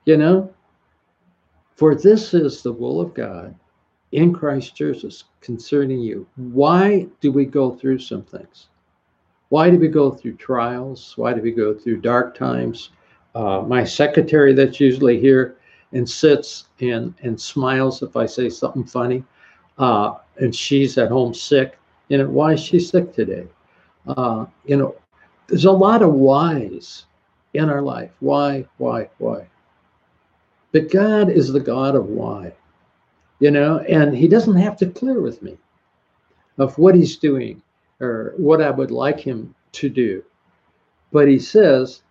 You 0.04 0.16
know, 0.16 0.54
for 1.76 1.94
this 1.94 2.34
is 2.34 2.62
the 2.62 2.72
will 2.72 3.00
of 3.00 3.14
God 3.14 3.54
in 4.12 4.32
Christ 4.32 4.76
Jesus 4.76 5.24
concerning 5.40 5.98
you. 5.98 6.26
Why 6.36 7.08
do 7.20 7.32
we 7.32 7.44
go 7.44 7.72
through 7.72 7.98
some 7.98 8.22
things? 8.22 8.68
Why 9.54 9.70
do 9.70 9.78
we 9.78 9.86
go 9.86 10.10
through 10.10 10.34
trials? 10.34 11.12
Why 11.16 11.32
do 11.32 11.40
we 11.40 11.52
go 11.52 11.72
through 11.72 12.00
dark 12.00 12.36
times? 12.36 12.90
Uh, 13.36 13.60
my 13.60 13.84
secretary 13.84 14.52
that's 14.52 14.80
usually 14.80 15.20
here 15.20 15.58
and 15.92 16.10
sits 16.10 16.64
and, 16.80 17.14
and 17.22 17.40
smiles 17.40 18.02
if 18.02 18.16
I 18.16 18.26
say 18.26 18.48
something 18.48 18.82
funny, 18.82 19.22
uh, 19.78 20.14
and 20.38 20.52
she's 20.52 20.98
at 20.98 21.12
home 21.12 21.32
sick. 21.32 21.78
You 22.08 22.18
know, 22.18 22.28
why 22.28 22.54
is 22.54 22.64
she 22.64 22.80
sick 22.80 23.14
today? 23.14 23.46
Uh, 24.08 24.46
you 24.64 24.76
know, 24.76 24.96
there's 25.46 25.66
a 25.66 25.70
lot 25.70 26.02
of 26.02 26.12
whys 26.12 27.04
in 27.52 27.70
our 27.70 27.80
life. 27.80 28.10
Why, 28.18 28.66
why, 28.78 29.08
why? 29.18 29.46
But 30.72 30.90
God 30.90 31.30
is 31.30 31.52
the 31.52 31.60
God 31.60 31.94
of 31.94 32.06
why, 32.06 32.52
you 33.38 33.52
know, 33.52 33.78
and 33.88 34.16
He 34.16 34.26
doesn't 34.26 34.56
have 34.56 34.76
to 34.78 34.86
clear 34.86 35.20
with 35.20 35.42
me 35.42 35.56
of 36.58 36.76
what 36.76 36.96
He's 36.96 37.14
doing 37.18 37.62
or 38.00 38.34
what 38.36 38.60
I 38.60 38.70
would 38.70 38.90
like 38.90 39.20
Him 39.20 39.54
to 39.72 39.88
do. 39.88 40.22
But 41.12 41.28
He 41.28 41.38
says 41.38 42.02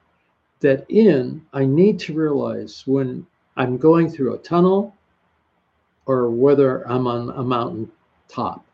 that 0.62 0.86
in, 0.90 1.46
I 1.54 1.66
need 1.66 2.00
to 2.00 2.14
realize 2.14 2.84
when 2.88 3.26
I'm 3.58 3.78
going 3.78 4.10
through 4.10 4.34
a 4.34 4.40
tunnel 4.40 4.96
or 6.06 6.30
whether 6.30 6.88
I'm 6.90 7.08
on 7.08 7.30
a 7.30 7.44
mountain 7.44 7.92
top 8.28 8.66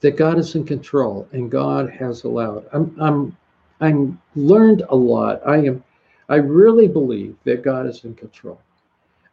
that 0.00 0.16
God 0.16 0.38
is 0.38 0.54
in 0.54 0.64
control 0.64 1.26
and 1.32 1.50
God 1.50 1.90
has 1.90 2.24
allowed. 2.24 2.66
I'm 2.72 2.94
I'm 3.00 3.36
I'm 3.80 4.20
learned 4.34 4.82
a 4.88 4.96
lot. 4.96 5.40
I 5.46 5.58
am 5.58 5.82
I 6.28 6.36
really 6.36 6.88
believe 6.88 7.36
that 7.44 7.62
God 7.62 7.86
is 7.86 8.04
in 8.04 8.14
control. 8.14 8.60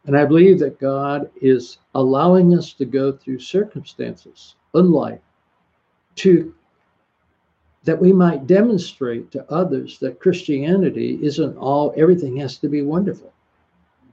And 0.06 0.16
I 0.16 0.24
believe 0.24 0.58
that 0.58 0.78
God 0.78 1.30
is 1.40 1.78
allowing 1.94 2.56
us 2.56 2.72
to 2.74 2.84
go 2.84 3.12
through 3.12 3.38
circumstances 3.38 4.54
in 4.74 4.90
life 4.90 5.20
to 6.16 6.54
that 7.84 8.00
we 8.00 8.12
might 8.12 8.46
demonstrate 8.46 9.30
to 9.30 9.50
others 9.52 9.98
that 9.98 10.20
Christianity 10.20 11.18
isn't 11.22 11.56
all 11.56 11.92
everything 11.96 12.36
has 12.38 12.56
to 12.58 12.68
be 12.68 12.82
wonderful. 12.82 13.32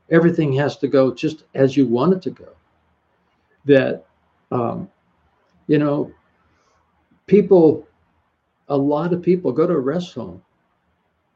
Everything 0.09 0.51
has 0.53 0.75
to 0.77 0.87
go 0.87 1.13
just 1.13 1.43
as 1.55 1.77
you 1.77 1.85
want 1.85 2.13
it 2.13 2.21
to 2.23 2.31
go. 2.31 2.49
That 3.65 4.05
um, 4.51 4.89
you 5.67 5.77
know, 5.77 6.11
people, 7.27 7.87
a 8.67 8.77
lot 8.77 9.13
of 9.13 9.21
people 9.21 9.51
go 9.51 9.65
to 9.65 9.73
a 9.73 9.79
rest 9.79 10.13
home. 10.13 10.41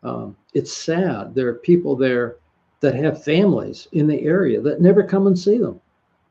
Um, 0.04 0.36
it's 0.54 0.74
sad. 0.74 1.34
There 1.34 1.48
are 1.48 1.54
people 1.56 1.96
there 1.96 2.36
that 2.82 2.96
have 2.96 3.24
families 3.24 3.88
in 3.94 4.08
the 4.08 4.22
area 4.22 4.62
that 4.62 4.82
never 4.82 5.04
come 5.04 5.28
and 5.28 5.40
see 5.40 5.58
them. 5.58 5.80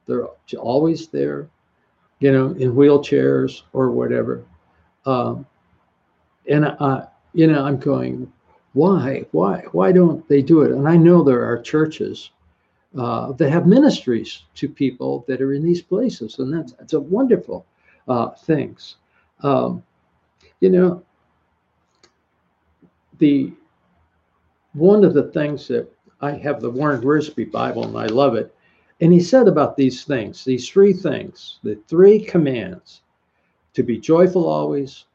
They're 0.07 0.27
always 0.59 1.09
there, 1.09 1.49
you 2.25 2.33
know, 2.33 2.53
in 2.53 2.73
wheelchairs 2.73 3.65
or 3.75 3.91
whatever. 3.91 4.43
Um, 5.05 5.45
and 6.49 6.65
I, 6.65 7.07
you 7.35 7.47
know, 7.47 7.63
I'm 7.63 7.77
going, 7.77 8.33
why, 8.73 9.27
why, 9.33 9.65
why 9.73 9.93
don't 9.93 10.27
they 10.27 10.41
do 10.41 10.63
it? 10.63 10.71
And 10.71 10.89
I 10.89 10.97
know 10.97 11.23
there 11.23 11.45
are 11.45 11.61
churches 11.61 12.31
uh, 12.97 13.33
that 13.33 13.51
have 13.51 13.67
ministries 13.67 14.45
to 14.55 14.71
people 14.71 15.27
that 15.29 15.43
are 15.43 15.53
in 15.53 15.63
these 15.63 15.83
places, 15.83 16.39
and 16.39 16.51
that's 16.51 16.73
that's 16.73 16.95
a 16.95 17.01
wonderful 17.01 17.67
uh, 18.09 18.31
things. 18.31 18.97
Um, 19.43 19.83
you 20.61 20.71
know, 20.71 21.03
the 23.19 23.53
one 24.73 25.05
of 25.05 25.13
the 25.13 25.25
things 25.25 25.69
that 25.69 25.93
I 26.23 26.31
have 26.39 26.63
the 26.63 26.71
Warren 26.71 27.03
Wiersbe 27.03 27.53
Bible 27.53 27.85
and 27.85 27.99
I 27.99 28.07
love 28.07 28.35
it, 28.35 28.55
and 29.01 29.13
he 29.13 29.21
said 29.21 29.49
about 29.49 29.77
these 29.77 30.05
things, 30.05 30.45
these 30.45 30.69
three 30.69 30.93
things, 30.93 31.59
the 31.63 31.77
three 31.89 32.21
commands: 32.21 33.03
to 33.75 33.83
be 33.83 33.99
joyful 33.99 34.47
always, 34.47 35.07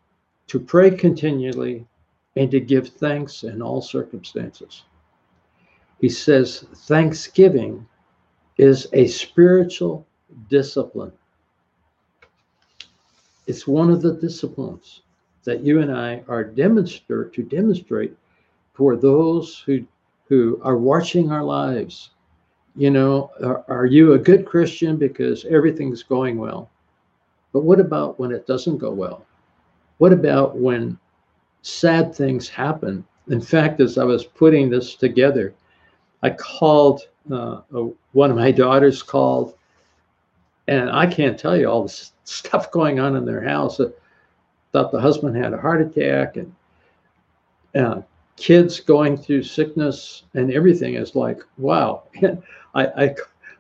to 0.48 0.60
pray 0.60 0.92
continually, 0.92 1.88
and 2.36 2.52
to 2.52 2.60
give 2.60 2.90
thanks 2.90 3.44
in 3.44 3.62
all 3.62 3.82
circumstances. 3.82 4.84
He 6.00 6.10
says 6.10 6.66
thanksgiving 6.76 7.88
is 8.58 8.88
a 8.94 9.08
spiritual 9.08 10.06
discipline. 10.50 11.12
It's 13.48 13.68
one 13.68 13.90
of 13.90 14.02
the 14.02 14.14
disciplines 14.14 15.02
that 15.44 15.62
you 15.64 15.82
and 15.82 15.92
I 15.92 16.24
are 16.28 16.44
demonstrate 16.44 17.34
to 17.34 17.44
demonstrate 17.44 18.16
for 18.74 18.96
those 18.96 19.60
who 19.60 19.86
who 20.28 20.60
are 20.64 20.78
watching 20.78 21.32
our 21.32 21.44
lives. 21.44 22.12
You 22.76 22.92
know, 22.92 23.32
are, 23.44 23.64
are 23.68 23.86
you 23.86 24.14
a 24.14 24.20
good 24.20 24.46
Christian 24.46 24.98
because 24.98 25.46
everything's 25.46 26.04
going 26.04 26.38
well? 26.38 26.70
But 27.52 27.64
what 27.64 27.80
about 27.80 28.20
when 28.20 28.32
it 28.32 28.48
doesn't 28.48 28.78
go 28.78 28.92
well? 28.92 29.26
What 29.98 30.14
about 30.14 30.58
when 30.58 30.98
sad 31.62 32.16
things 32.16 32.48
happen? 32.48 33.06
In 33.30 33.42
fact, 33.42 33.80
as 33.80 33.98
I 33.98 34.04
was 34.04 34.24
putting 34.24 34.70
this 34.70 34.96
together, 34.96 35.54
I 36.24 36.32
called 36.32 37.02
uh, 37.32 37.62
one 38.12 38.32
of 38.32 38.38
my 38.38 38.52
daughters 38.66 39.04
called, 39.04 39.56
and 40.68 40.90
I 40.90 41.06
can't 41.08 41.38
tell 41.38 41.58
you 41.58 41.68
all 41.68 41.84
the 41.84 42.10
stuff 42.24 42.72
going 42.72 43.00
on 43.00 43.16
in 43.16 43.26
their 43.26 43.44
house. 43.44 43.80
I 43.80 43.86
thought 44.72 44.92
the 44.92 45.02
husband 45.02 45.36
had 45.36 45.54
a 45.54 45.58
heart 45.58 45.82
attack, 45.82 46.38
and 46.38 46.56
uh, 47.76 48.02
kids 48.40 48.80
going 48.80 49.18
through 49.18 49.44
sickness 49.44 50.24
and 50.34 50.52
everything 50.52 50.96
is 50.96 51.16
like 51.16 51.42
wow. 51.58 52.04
And 52.22 52.42
I, 52.76 52.86
I 52.86 53.16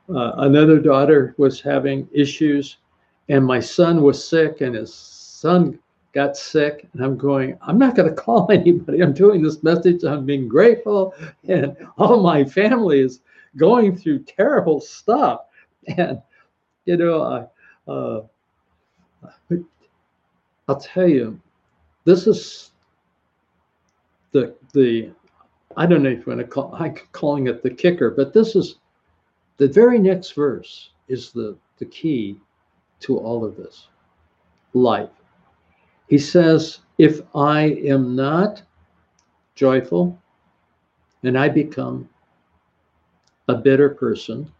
uh, 0.10 0.34
another 0.38 0.80
daughter 0.80 1.36
was 1.38 1.62
having 1.62 2.08
issues, 2.12 2.78
and 3.28 3.46
my 3.46 3.60
son 3.60 4.02
was 4.02 4.28
sick, 4.28 4.62
and 4.62 4.76
his 4.76 4.94
son 4.94 5.78
got 6.12 6.36
sick 6.36 6.88
and 6.94 7.04
i'm 7.04 7.16
going 7.16 7.56
i'm 7.62 7.78
not 7.78 7.96
going 7.96 8.10
to 8.16 8.16
call 8.16 8.52
anybody. 8.52 9.02
I'm 9.02 9.14
doing 9.14 9.44
this 9.44 9.62
message. 9.62 10.04
I'm 10.04 10.26
being 10.26 10.48
grateful. 10.48 11.14
And 11.48 11.78
all 11.98 12.24
my 12.24 12.44
family 12.44 13.00
is 13.00 13.22
going 13.58 13.96
through 13.96 14.24
terrible 14.24 14.82
stuff. 14.82 15.42
And 15.98 16.22
you 16.86 16.98
know 16.98 17.22
I, 17.22 17.92
uh, 17.92 18.22
i'll 20.68 20.80
tell 20.80 21.08
you 21.08 21.40
this 22.06 22.28
is 22.28 22.72
the 24.32 24.56
the 24.74 25.10
i 25.78 25.86
don't 25.86 26.04
know 26.04 26.10
if 26.10 26.20
you 26.20 26.26
want 26.28 26.40
to 26.40 26.48
call 26.48 26.76
i'm 26.76 26.94
calling 27.12 27.48
it 27.48 27.64
the 27.64 27.70
kicker 27.70 28.12
but 28.12 28.34
this 28.34 28.56
is 28.56 28.76
the 29.58 29.68
very 29.68 30.00
next 30.00 30.32
verse 30.32 30.92
is 31.08 31.32
the 31.32 31.58
the 31.78 31.86
key 31.86 32.38
to 33.00 33.18
all 33.18 33.46
of 33.46 33.56
this 33.56 33.88
life 34.74 35.10
he 36.10 36.18
says, 36.18 36.80
If 36.98 37.22
I 37.36 37.62
am 37.86 38.16
not 38.16 38.64
joyful, 39.54 40.20
and 41.24 41.38
I 41.38 41.50
become 41.50 42.10
a 43.48 43.56
bitter 43.56 43.90
person. 43.90 44.52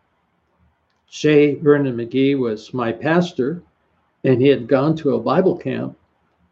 J. 1.10 1.56
Vernon 1.56 1.98
McGee 1.98 2.38
was 2.38 2.72
my 2.74 2.92
pastor, 2.92 3.64
and 4.24 4.40
he 4.40 4.48
had 4.48 4.68
gone 4.68 4.96
to 4.98 5.16
a 5.16 5.20
Bible 5.20 5.58
camp, 5.58 5.98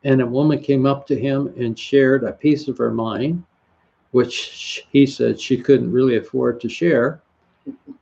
and 0.08 0.22
a 0.22 0.26
woman 0.26 0.58
came 0.58 0.86
up 0.86 1.06
to 1.06 1.20
him 1.20 1.54
and 1.58 1.78
shared 1.78 2.24
a 2.24 2.32
piece 2.32 2.70
of 2.70 2.78
her 2.78 2.92
mind, 2.92 3.44
which 4.12 4.88
he 4.90 5.06
said 5.06 5.40
she 5.40 5.58
couldn't 5.58 5.92
really 5.92 6.16
afford 6.16 6.62
to 6.62 6.70
share. 6.70 7.22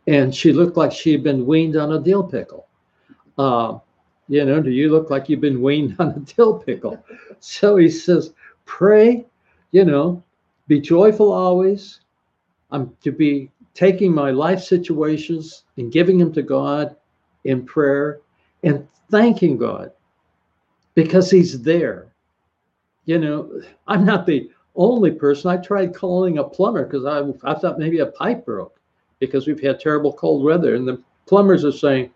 And 0.05 0.33
she 0.33 0.53
looked 0.53 0.77
like 0.77 0.91
she 0.91 1.11
had 1.11 1.23
been 1.23 1.47
weaned 1.47 1.75
on 1.75 1.93
a 1.93 1.99
dill 1.99 2.23
pickle. 2.23 2.67
Uh, 3.39 3.79
you 4.27 4.45
know, 4.45 4.61
do 4.61 4.69
you 4.69 4.91
look 4.91 5.09
like 5.09 5.29
you've 5.29 5.41
been 5.41 5.63
weaned 5.63 5.95
on 5.99 6.09
a 6.09 6.19
dill 6.19 6.59
pickle? 6.59 7.03
So 7.39 7.77
he 7.77 7.89
says, 7.89 8.35
pray, 8.65 9.25
you 9.71 9.83
know, 9.83 10.23
be 10.67 10.79
joyful 10.79 11.33
always. 11.33 12.01
I'm 12.69 12.95
to 13.01 13.11
be 13.11 13.49
taking 13.73 14.13
my 14.13 14.29
life 14.29 14.61
situations 14.61 15.63
and 15.77 15.91
giving 15.91 16.19
them 16.19 16.31
to 16.33 16.43
God 16.43 16.95
in 17.45 17.65
prayer 17.65 18.19
and 18.61 18.87
thanking 19.09 19.57
God 19.57 19.91
because 20.95 21.29
He's 21.29 21.61
there. 21.61 22.07
You 23.05 23.19
know, 23.19 23.61
I'm 23.87 24.03
not 24.03 24.25
the 24.25 24.49
only 24.75 25.11
person. 25.11 25.51
I 25.51 25.57
tried 25.57 25.93
calling 25.93 26.39
a 26.39 26.43
plumber 26.43 26.85
because 26.85 27.05
I, 27.05 27.21
I 27.49 27.53
thought 27.53 27.79
maybe 27.79 27.99
a 27.99 28.07
pipe 28.07 28.45
broke 28.45 28.79
because 29.19 29.47
we've 29.47 29.61
had 29.61 29.79
terrible 29.79 30.13
cold 30.13 30.43
weather. 30.43 30.75
And 30.75 30.87
the 30.87 31.01
plumbers 31.27 31.63
are 31.63 31.71
saying, 31.71 32.11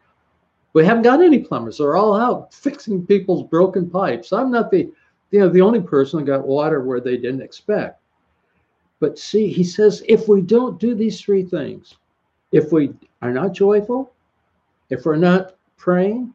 we 0.74 0.86
haven't 0.86 1.04
got 1.04 1.22
any 1.22 1.40
plumbers. 1.40 1.78
They're 1.78 1.96
all 1.96 2.16
out 2.16 2.54
fixing 2.54 3.06
people's 3.06 3.48
broken 3.48 3.90
pipes. 3.90 4.34
I'm 4.34 4.52
not 4.52 4.72
the, 4.72 4.92
you 5.32 5.40
know, 5.40 5.50
the 5.50 5.62
only 5.62 5.82
person 5.82 6.20
that 6.20 6.26
got 6.26 6.48
water 6.48 6.82
where 6.82 7.00
they 7.00 7.18
didn't 7.18 7.42
expect. 7.42 8.02
But 9.00 9.18
see, 9.18 9.48
he 9.48 9.64
says, 9.64 10.04
if 10.08 10.28
we 10.28 10.42
don't 10.42 10.80
do 10.80 10.94
these 10.94 11.22
three 11.22 11.44
things, 11.44 11.96
if 12.52 12.72
we 12.72 12.94
are 13.22 13.32
not 13.32 13.54
joyful, 13.54 14.12
if 14.90 15.06
we're 15.06 15.16
not 15.16 15.56
praying, 15.78 16.34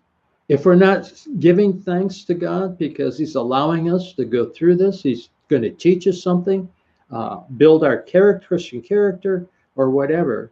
if 0.49 0.65
we're 0.65 0.75
not 0.75 1.11
giving 1.39 1.81
thanks 1.81 2.25
to 2.25 2.35
God 2.35 2.79
because 2.79 3.19
He's 3.19 3.35
allowing 3.35 3.93
us 3.93 4.13
to 4.15 4.25
go 4.25 4.47
through 4.51 4.77
this, 4.77 5.03
He's 5.03 5.31
going 5.49 5.63
to 5.63 5.71
teach 5.71 6.07
us 6.07 6.23
something, 6.23 6.69
uh, 7.11 7.41
build 7.57 7.85
our 7.85 8.03
character, 8.03 8.47
Christian 8.47 8.83
character, 8.83 9.47
or 9.77 9.91
whatever. 9.91 10.51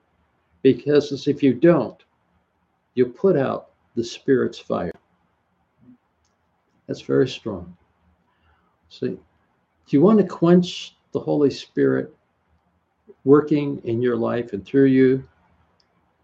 Because 0.63 1.27
if 1.27 1.43
you 1.43 1.55
don't, 1.55 2.03
you 2.95 3.07
put 3.07 3.37
out 3.37 3.71
the 3.95 4.05
Spirit's 4.05 4.59
fire. 4.59 4.93
That's 6.87 7.01
very 7.01 7.29
strong. 7.29 7.77
See, 8.89 9.09
do 9.09 9.19
you 9.89 10.03
want 10.03 10.19
to 10.19 10.27
quench 10.27 10.95
the 11.13 11.21
Holy 11.21 11.51
Spirit 11.51 12.15
working 13.25 13.81
in 13.85 14.03
your 14.03 14.17
life 14.17 14.53
and 14.53 14.65
through 14.65 14.87
you, 14.87 15.27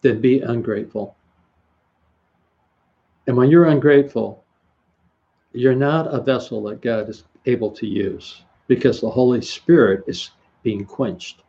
then 0.01 0.21
be 0.21 0.41
ungrateful. 0.41 1.17
And 3.29 3.37
when 3.37 3.51
you're 3.51 3.67
ungrateful, 3.67 4.43
you're 5.53 5.75
not 5.75 6.13
a 6.13 6.21
vessel 6.21 6.63
that 6.65 6.81
God 6.81 7.11
is 7.11 7.25
able 7.45 7.71
to 7.73 7.87
use 7.87 8.43
because 8.69 9.03
the 9.03 9.11
Holy 9.11 9.43
Spirit 9.43 10.03
is 10.07 10.31
being 10.63 10.87
quenched 10.87 11.43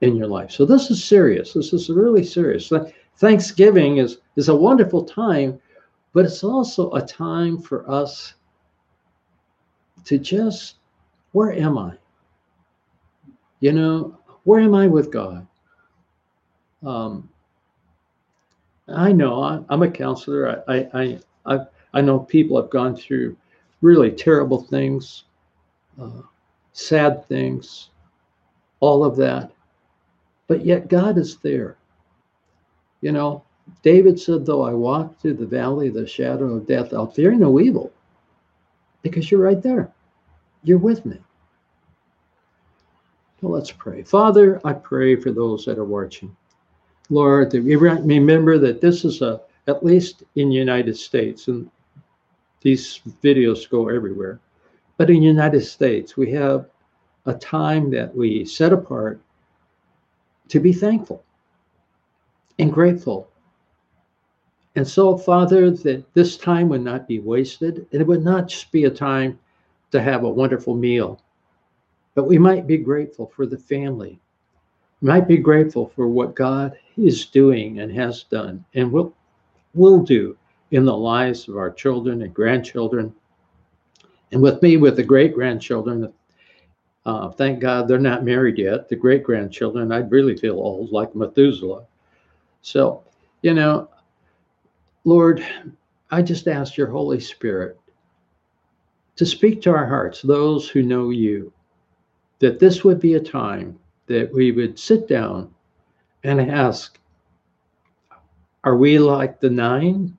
in 0.00 0.16
your 0.16 0.26
life. 0.26 0.50
So 0.50 0.66
this 0.66 0.90
is 0.90 1.02
serious. 1.02 1.52
This 1.52 1.72
is 1.72 1.88
really 1.88 2.24
serious. 2.24 2.70
Thanksgiving 3.16 3.98
is, 3.98 4.18
is 4.34 4.48
a 4.48 4.54
wonderful 4.54 5.04
time, 5.04 5.60
but 6.12 6.24
it's 6.24 6.42
also 6.42 6.90
a 6.92 7.06
time 7.06 7.58
for 7.58 7.88
us 7.88 8.34
to 10.06 10.18
just, 10.18 10.78
where 11.30 11.52
am 11.52 11.78
I? 11.78 11.92
You 13.60 13.70
know, 13.70 14.18
where 14.42 14.60
am 14.60 14.74
I 14.74 14.88
with 14.88 15.12
God? 15.12 15.46
Um, 16.84 17.28
I 18.88 19.12
know 19.12 19.42
I, 19.42 19.72
am 19.72 19.82
a 19.82 19.90
counselor. 19.90 20.62
I, 20.68 20.88
I, 20.92 21.18
I, 21.46 21.60
I 21.94 22.00
know 22.00 22.20
people 22.20 22.60
have 22.60 22.70
gone 22.70 22.96
through 22.96 23.36
really 23.80 24.10
terrible 24.10 24.62
things, 24.62 25.24
uh, 26.00 26.22
sad 26.72 27.26
things, 27.26 27.90
all 28.80 29.04
of 29.04 29.16
that. 29.16 29.52
But 30.46 30.64
yet 30.64 30.88
God 30.88 31.16
is 31.16 31.38
there. 31.38 31.76
You 33.00 33.12
know, 33.12 33.42
David 33.82 34.20
said, 34.20 34.44
though 34.44 34.62
I 34.62 34.72
walk 34.72 35.18
through 35.18 35.34
the 35.34 35.46
valley 35.46 35.88
of 35.88 35.94
the 35.94 36.06
shadow 36.06 36.54
of 36.54 36.66
death, 36.66 36.92
I'll 36.92 37.10
fear 37.10 37.32
no 37.32 37.60
evil 37.60 37.92
because 39.02 39.30
you're 39.30 39.42
right 39.42 39.62
there. 39.62 39.92
You're 40.62 40.78
with 40.78 41.04
me. 41.06 41.18
Well, 43.40 43.52
let's 43.52 43.70
pray. 43.70 44.02
Father, 44.02 44.60
I 44.64 44.72
pray 44.72 45.16
for 45.16 45.30
those 45.30 45.66
that 45.66 45.78
are 45.78 45.84
watching. 45.84 46.34
Lord, 47.10 47.52
remember 47.52 48.58
that 48.58 48.80
this 48.80 49.04
is 49.04 49.20
a, 49.20 49.40
at 49.66 49.84
least 49.84 50.22
in 50.36 50.50
United 50.50 50.96
States, 50.96 51.48
and 51.48 51.70
these 52.62 53.00
videos 53.22 53.68
go 53.68 53.88
everywhere, 53.88 54.40
but 54.96 55.10
in 55.10 55.22
United 55.22 55.62
States, 55.62 56.16
we 56.16 56.30
have 56.32 56.70
a 57.26 57.34
time 57.34 57.90
that 57.90 58.14
we 58.14 58.44
set 58.44 58.72
apart 58.72 59.20
to 60.48 60.60
be 60.60 60.72
thankful 60.72 61.22
and 62.58 62.72
grateful. 62.72 63.28
And 64.76 64.86
so, 64.86 65.16
Father, 65.16 65.70
that 65.70 66.04
this 66.14 66.36
time 66.36 66.68
would 66.70 66.82
not 66.82 67.06
be 67.06 67.20
wasted, 67.20 67.86
and 67.92 68.00
it 68.00 68.06
would 68.06 68.24
not 68.24 68.48
just 68.48 68.72
be 68.72 68.84
a 68.84 68.90
time 68.90 69.38
to 69.92 70.02
have 70.02 70.24
a 70.24 70.28
wonderful 70.28 70.74
meal, 70.74 71.20
but 72.14 72.26
we 72.26 72.38
might 72.38 72.66
be 72.66 72.78
grateful 72.78 73.26
for 73.26 73.46
the 73.46 73.58
family. 73.58 74.18
We 75.00 75.08
might 75.08 75.28
be 75.28 75.36
grateful 75.36 75.92
for 75.94 76.08
what 76.08 76.34
God 76.34 76.76
is 76.96 77.26
doing 77.26 77.80
and 77.80 77.92
has 77.92 78.24
done 78.24 78.64
and 78.74 78.90
will 78.90 79.14
will 79.74 80.02
do 80.02 80.36
in 80.70 80.84
the 80.84 80.96
lives 80.96 81.48
of 81.48 81.56
our 81.56 81.70
children 81.70 82.22
and 82.22 82.32
grandchildren. 82.32 83.12
And 84.32 84.40
with 84.42 84.62
me, 84.62 84.76
with 84.76 84.96
the 84.96 85.02
great 85.02 85.34
grandchildren, 85.34 86.12
uh, 87.06 87.30
thank 87.30 87.60
God 87.60 87.86
they're 87.86 87.98
not 87.98 88.24
married 88.24 88.58
yet. 88.58 88.88
The 88.88 88.96
great 88.96 89.22
grandchildren, 89.22 89.92
I'd 89.92 90.10
really 90.10 90.36
feel 90.36 90.54
old 90.54 90.90
like 90.90 91.14
Methuselah. 91.14 91.84
So, 92.62 93.04
you 93.42 93.54
know, 93.54 93.88
Lord, 95.04 95.46
I 96.10 96.22
just 96.22 96.48
ask 96.48 96.76
your 96.76 96.86
Holy 96.86 97.20
Spirit 97.20 97.78
to 99.16 99.26
speak 99.26 99.62
to 99.62 99.70
our 99.70 99.86
hearts, 99.86 100.22
those 100.22 100.68
who 100.68 100.82
know 100.82 101.10
you, 101.10 101.52
that 102.40 102.58
this 102.58 102.82
would 102.82 103.00
be 103.00 103.14
a 103.14 103.20
time 103.20 103.78
that 104.06 104.32
we 104.32 104.50
would 104.50 104.78
sit 104.78 105.06
down 105.06 105.53
and 106.24 106.40
ask 106.50 106.98
Are 108.64 108.76
we 108.76 108.98
like 108.98 109.38
the 109.38 109.50
nine, 109.50 110.16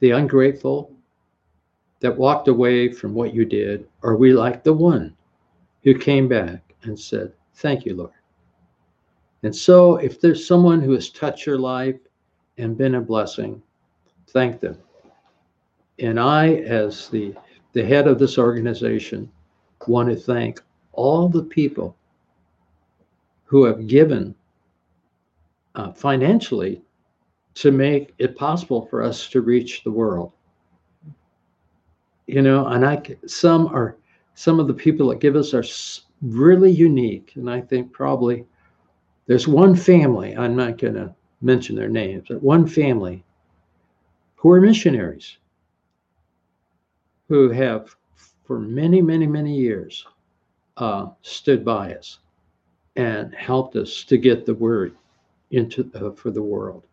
the 0.00 0.10
ungrateful 0.10 0.90
that 2.00 2.16
walked 2.16 2.48
away 2.48 2.90
from 2.90 3.14
what 3.14 3.34
you 3.34 3.44
did? 3.44 3.86
Are 4.02 4.16
we 4.16 4.32
like 4.32 4.64
the 4.64 4.72
one 4.72 5.14
who 5.84 5.96
came 5.96 6.26
back 6.26 6.74
and 6.82 6.98
said, 6.98 7.32
Thank 7.54 7.84
you, 7.84 7.94
Lord? 7.94 8.10
And 9.44 9.54
so, 9.54 9.96
if 9.96 10.20
there's 10.20 10.46
someone 10.46 10.80
who 10.80 10.92
has 10.92 11.10
touched 11.10 11.46
your 11.46 11.58
life 11.58 11.98
and 12.58 12.78
been 12.78 12.94
a 12.94 13.00
blessing, 13.00 13.62
thank 14.28 14.60
them. 14.60 14.78
And 15.98 16.18
I, 16.18 16.54
as 16.54 17.08
the, 17.08 17.34
the 17.72 17.84
head 17.84 18.08
of 18.08 18.18
this 18.18 18.38
organization, 18.38 19.30
want 19.86 20.08
to 20.08 20.16
thank 20.16 20.62
all 20.92 21.28
the 21.28 21.42
people 21.42 21.96
who 23.44 23.64
have 23.64 23.88
given 23.88 24.34
uh, 25.74 25.92
financially 25.92 26.82
to 27.54 27.70
make 27.70 28.14
it 28.18 28.36
possible 28.36 28.86
for 28.86 29.02
us 29.02 29.28
to 29.28 29.40
reach 29.40 29.82
the 29.84 29.90
world. 29.90 30.32
You 32.26 32.42
know, 32.42 32.66
and 32.66 32.84
I 32.84 33.02
some 33.26 33.66
are 33.68 33.96
some 34.34 34.60
of 34.60 34.66
the 34.66 34.74
people 34.74 35.08
that 35.08 35.20
give 35.20 35.36
us 35.36 35.52
are 35.52 35.64
really 36.22 36.70
unique, 36.70 37.32
and 37.34 37.50
I 37.50 37.60
think 37.60 37.92
probably 37.92 38.46
there's 39.26 39.48
one 39.48 39.74
family. 39.74 40.36
I'm 40.36 40.56
not 40.56 40.78
going 40.78 40.94
to 40.94 41.14
mention 41.40 41.76
their 41.76 41.88
names, 41.88 42.24
but 42.28 42.42
one 42.42 42.66
family 42.66 43.24
who 44.36 44.50
are 44.50 44.60
missionaries 44.60 45.38
who 47.28 47.50
have 47.50 47.94
for 48.44 48.58
many, 48.58 49.00
many, 49.00 49.26
many 49.26 49.54
years 49.54 50.04
uh, 50.76 51.06
stood 51.22 51.64
by 51.64 51.94
us 51.94 52.18
and 52.96 53.34
helped 53.34 53.76
us 53.76 54.04
to 54.04 54.18
get 54.18 54.44
the 54.44 54.54
word 54.54 54.96
into 55.52 55.90
uh, 55.94 56.12
for 56.12 56.32
the 56.32 56.42
world. 56.42 56.84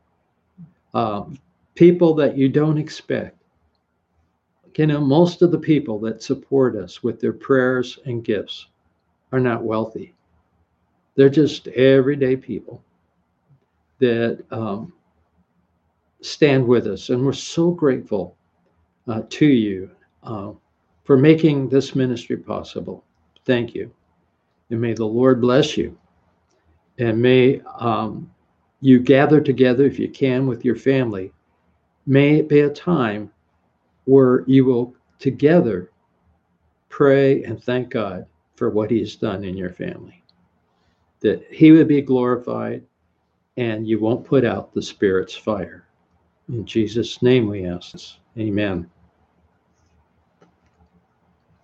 Um, 0.93 1.39
people 1.76 2.13
that 2.15 2.38
you 2.38 2.50
don't 2.50 2.80
expect. 2.80 3.38
You 4.78 4.88
know, 4.88 5.02
most 5.02 5.41
of 5.43 5.52
the 5.52 5.60
people 5.60 6.00
that 6.02 6.24
support 6.24 6.76
us 6.78 7.04
with 7.04 7.19
their 7.22 7.34
prayers 7.34 8.00
and 8.06 8.24
gifts 8.26 8.67
are 9.34 9.39
not 9.41 9.63
wealthy. 9.63 10.15
They're 11.15 11.30
just 11.30 11.67
everyday 11.69 12.38
people 12.38 12.84
that 14.00 14.43
um, 14.52 14.93
stand 16.22 16.67
with 16.67 16.88
us, 16.88 17.10
and 17.10 17.26
we're 17.26 17.34
so 17.34 17.72
grateful 17.72 18.38
uh, 19.08 19.24
to 19.30 19.48
you 19.48 19.91
uh, 20.24 20.52
for 21.06 21.17
making 21.17 21.69
this 21.69 21.95
ministry 21.95 22.38
possible. 22.38 23.06
Thank 23.45 23.76
you. 23.76 23.91
And 24.72 24.82
may 24.82 24.93
the 24.93 25.06
Lord 25.06 25.41
bless 25.41 25.78
you 25.78 25.98
And 27.00 27.22
may 27.22 27.62
um, 27.80 28.32
you 28.82 29.00
gather 29.00 29.42
together, 29.42 29.86
if 29.86 30.00
you 30.00 30.10
can, 30.10 30.48
with 30.48 30.63
your 30.63 30.76
family. 30.76 31.32
May 32.06 32.36
it 32.36 32.50
be 32.50 32.62
a 32.62 32.70
time 32.70 33.32
where 34.06 34.44
you 34.48 34.65
will 34.65 34.96
together 35.20 35.92
pray 36.89 37.44
and 37.44 37.62
thank 37.62 37.89
God 37.89 38.26
for 38.56 38.70
what 38.70 38.89
He 38.92 39.00
has 39.00 39.15
done 39.15 39.44
in 39.44 39.58
your 39.58 39.72
family. 39.72 40.24
That 41.22 41.46
He 41.52 41.72
would 41.72 41.88
be 41.88 42.02
glorified 42.02 42.84
and 43.58 43.88
you 43.88 44.00
won't 44.00 44.26
put 44.26 44.46
out 44.46 44.74
the 44.74 44.82
Spirit's 44.82 45.36
fire. 45.36 45.86
In 46.48 46.65
Jesus' 46.65 47.22
name 47.22 47.48
we 47.48 47.65
ask. 47.65 47.96
Amen. 48.38 48.89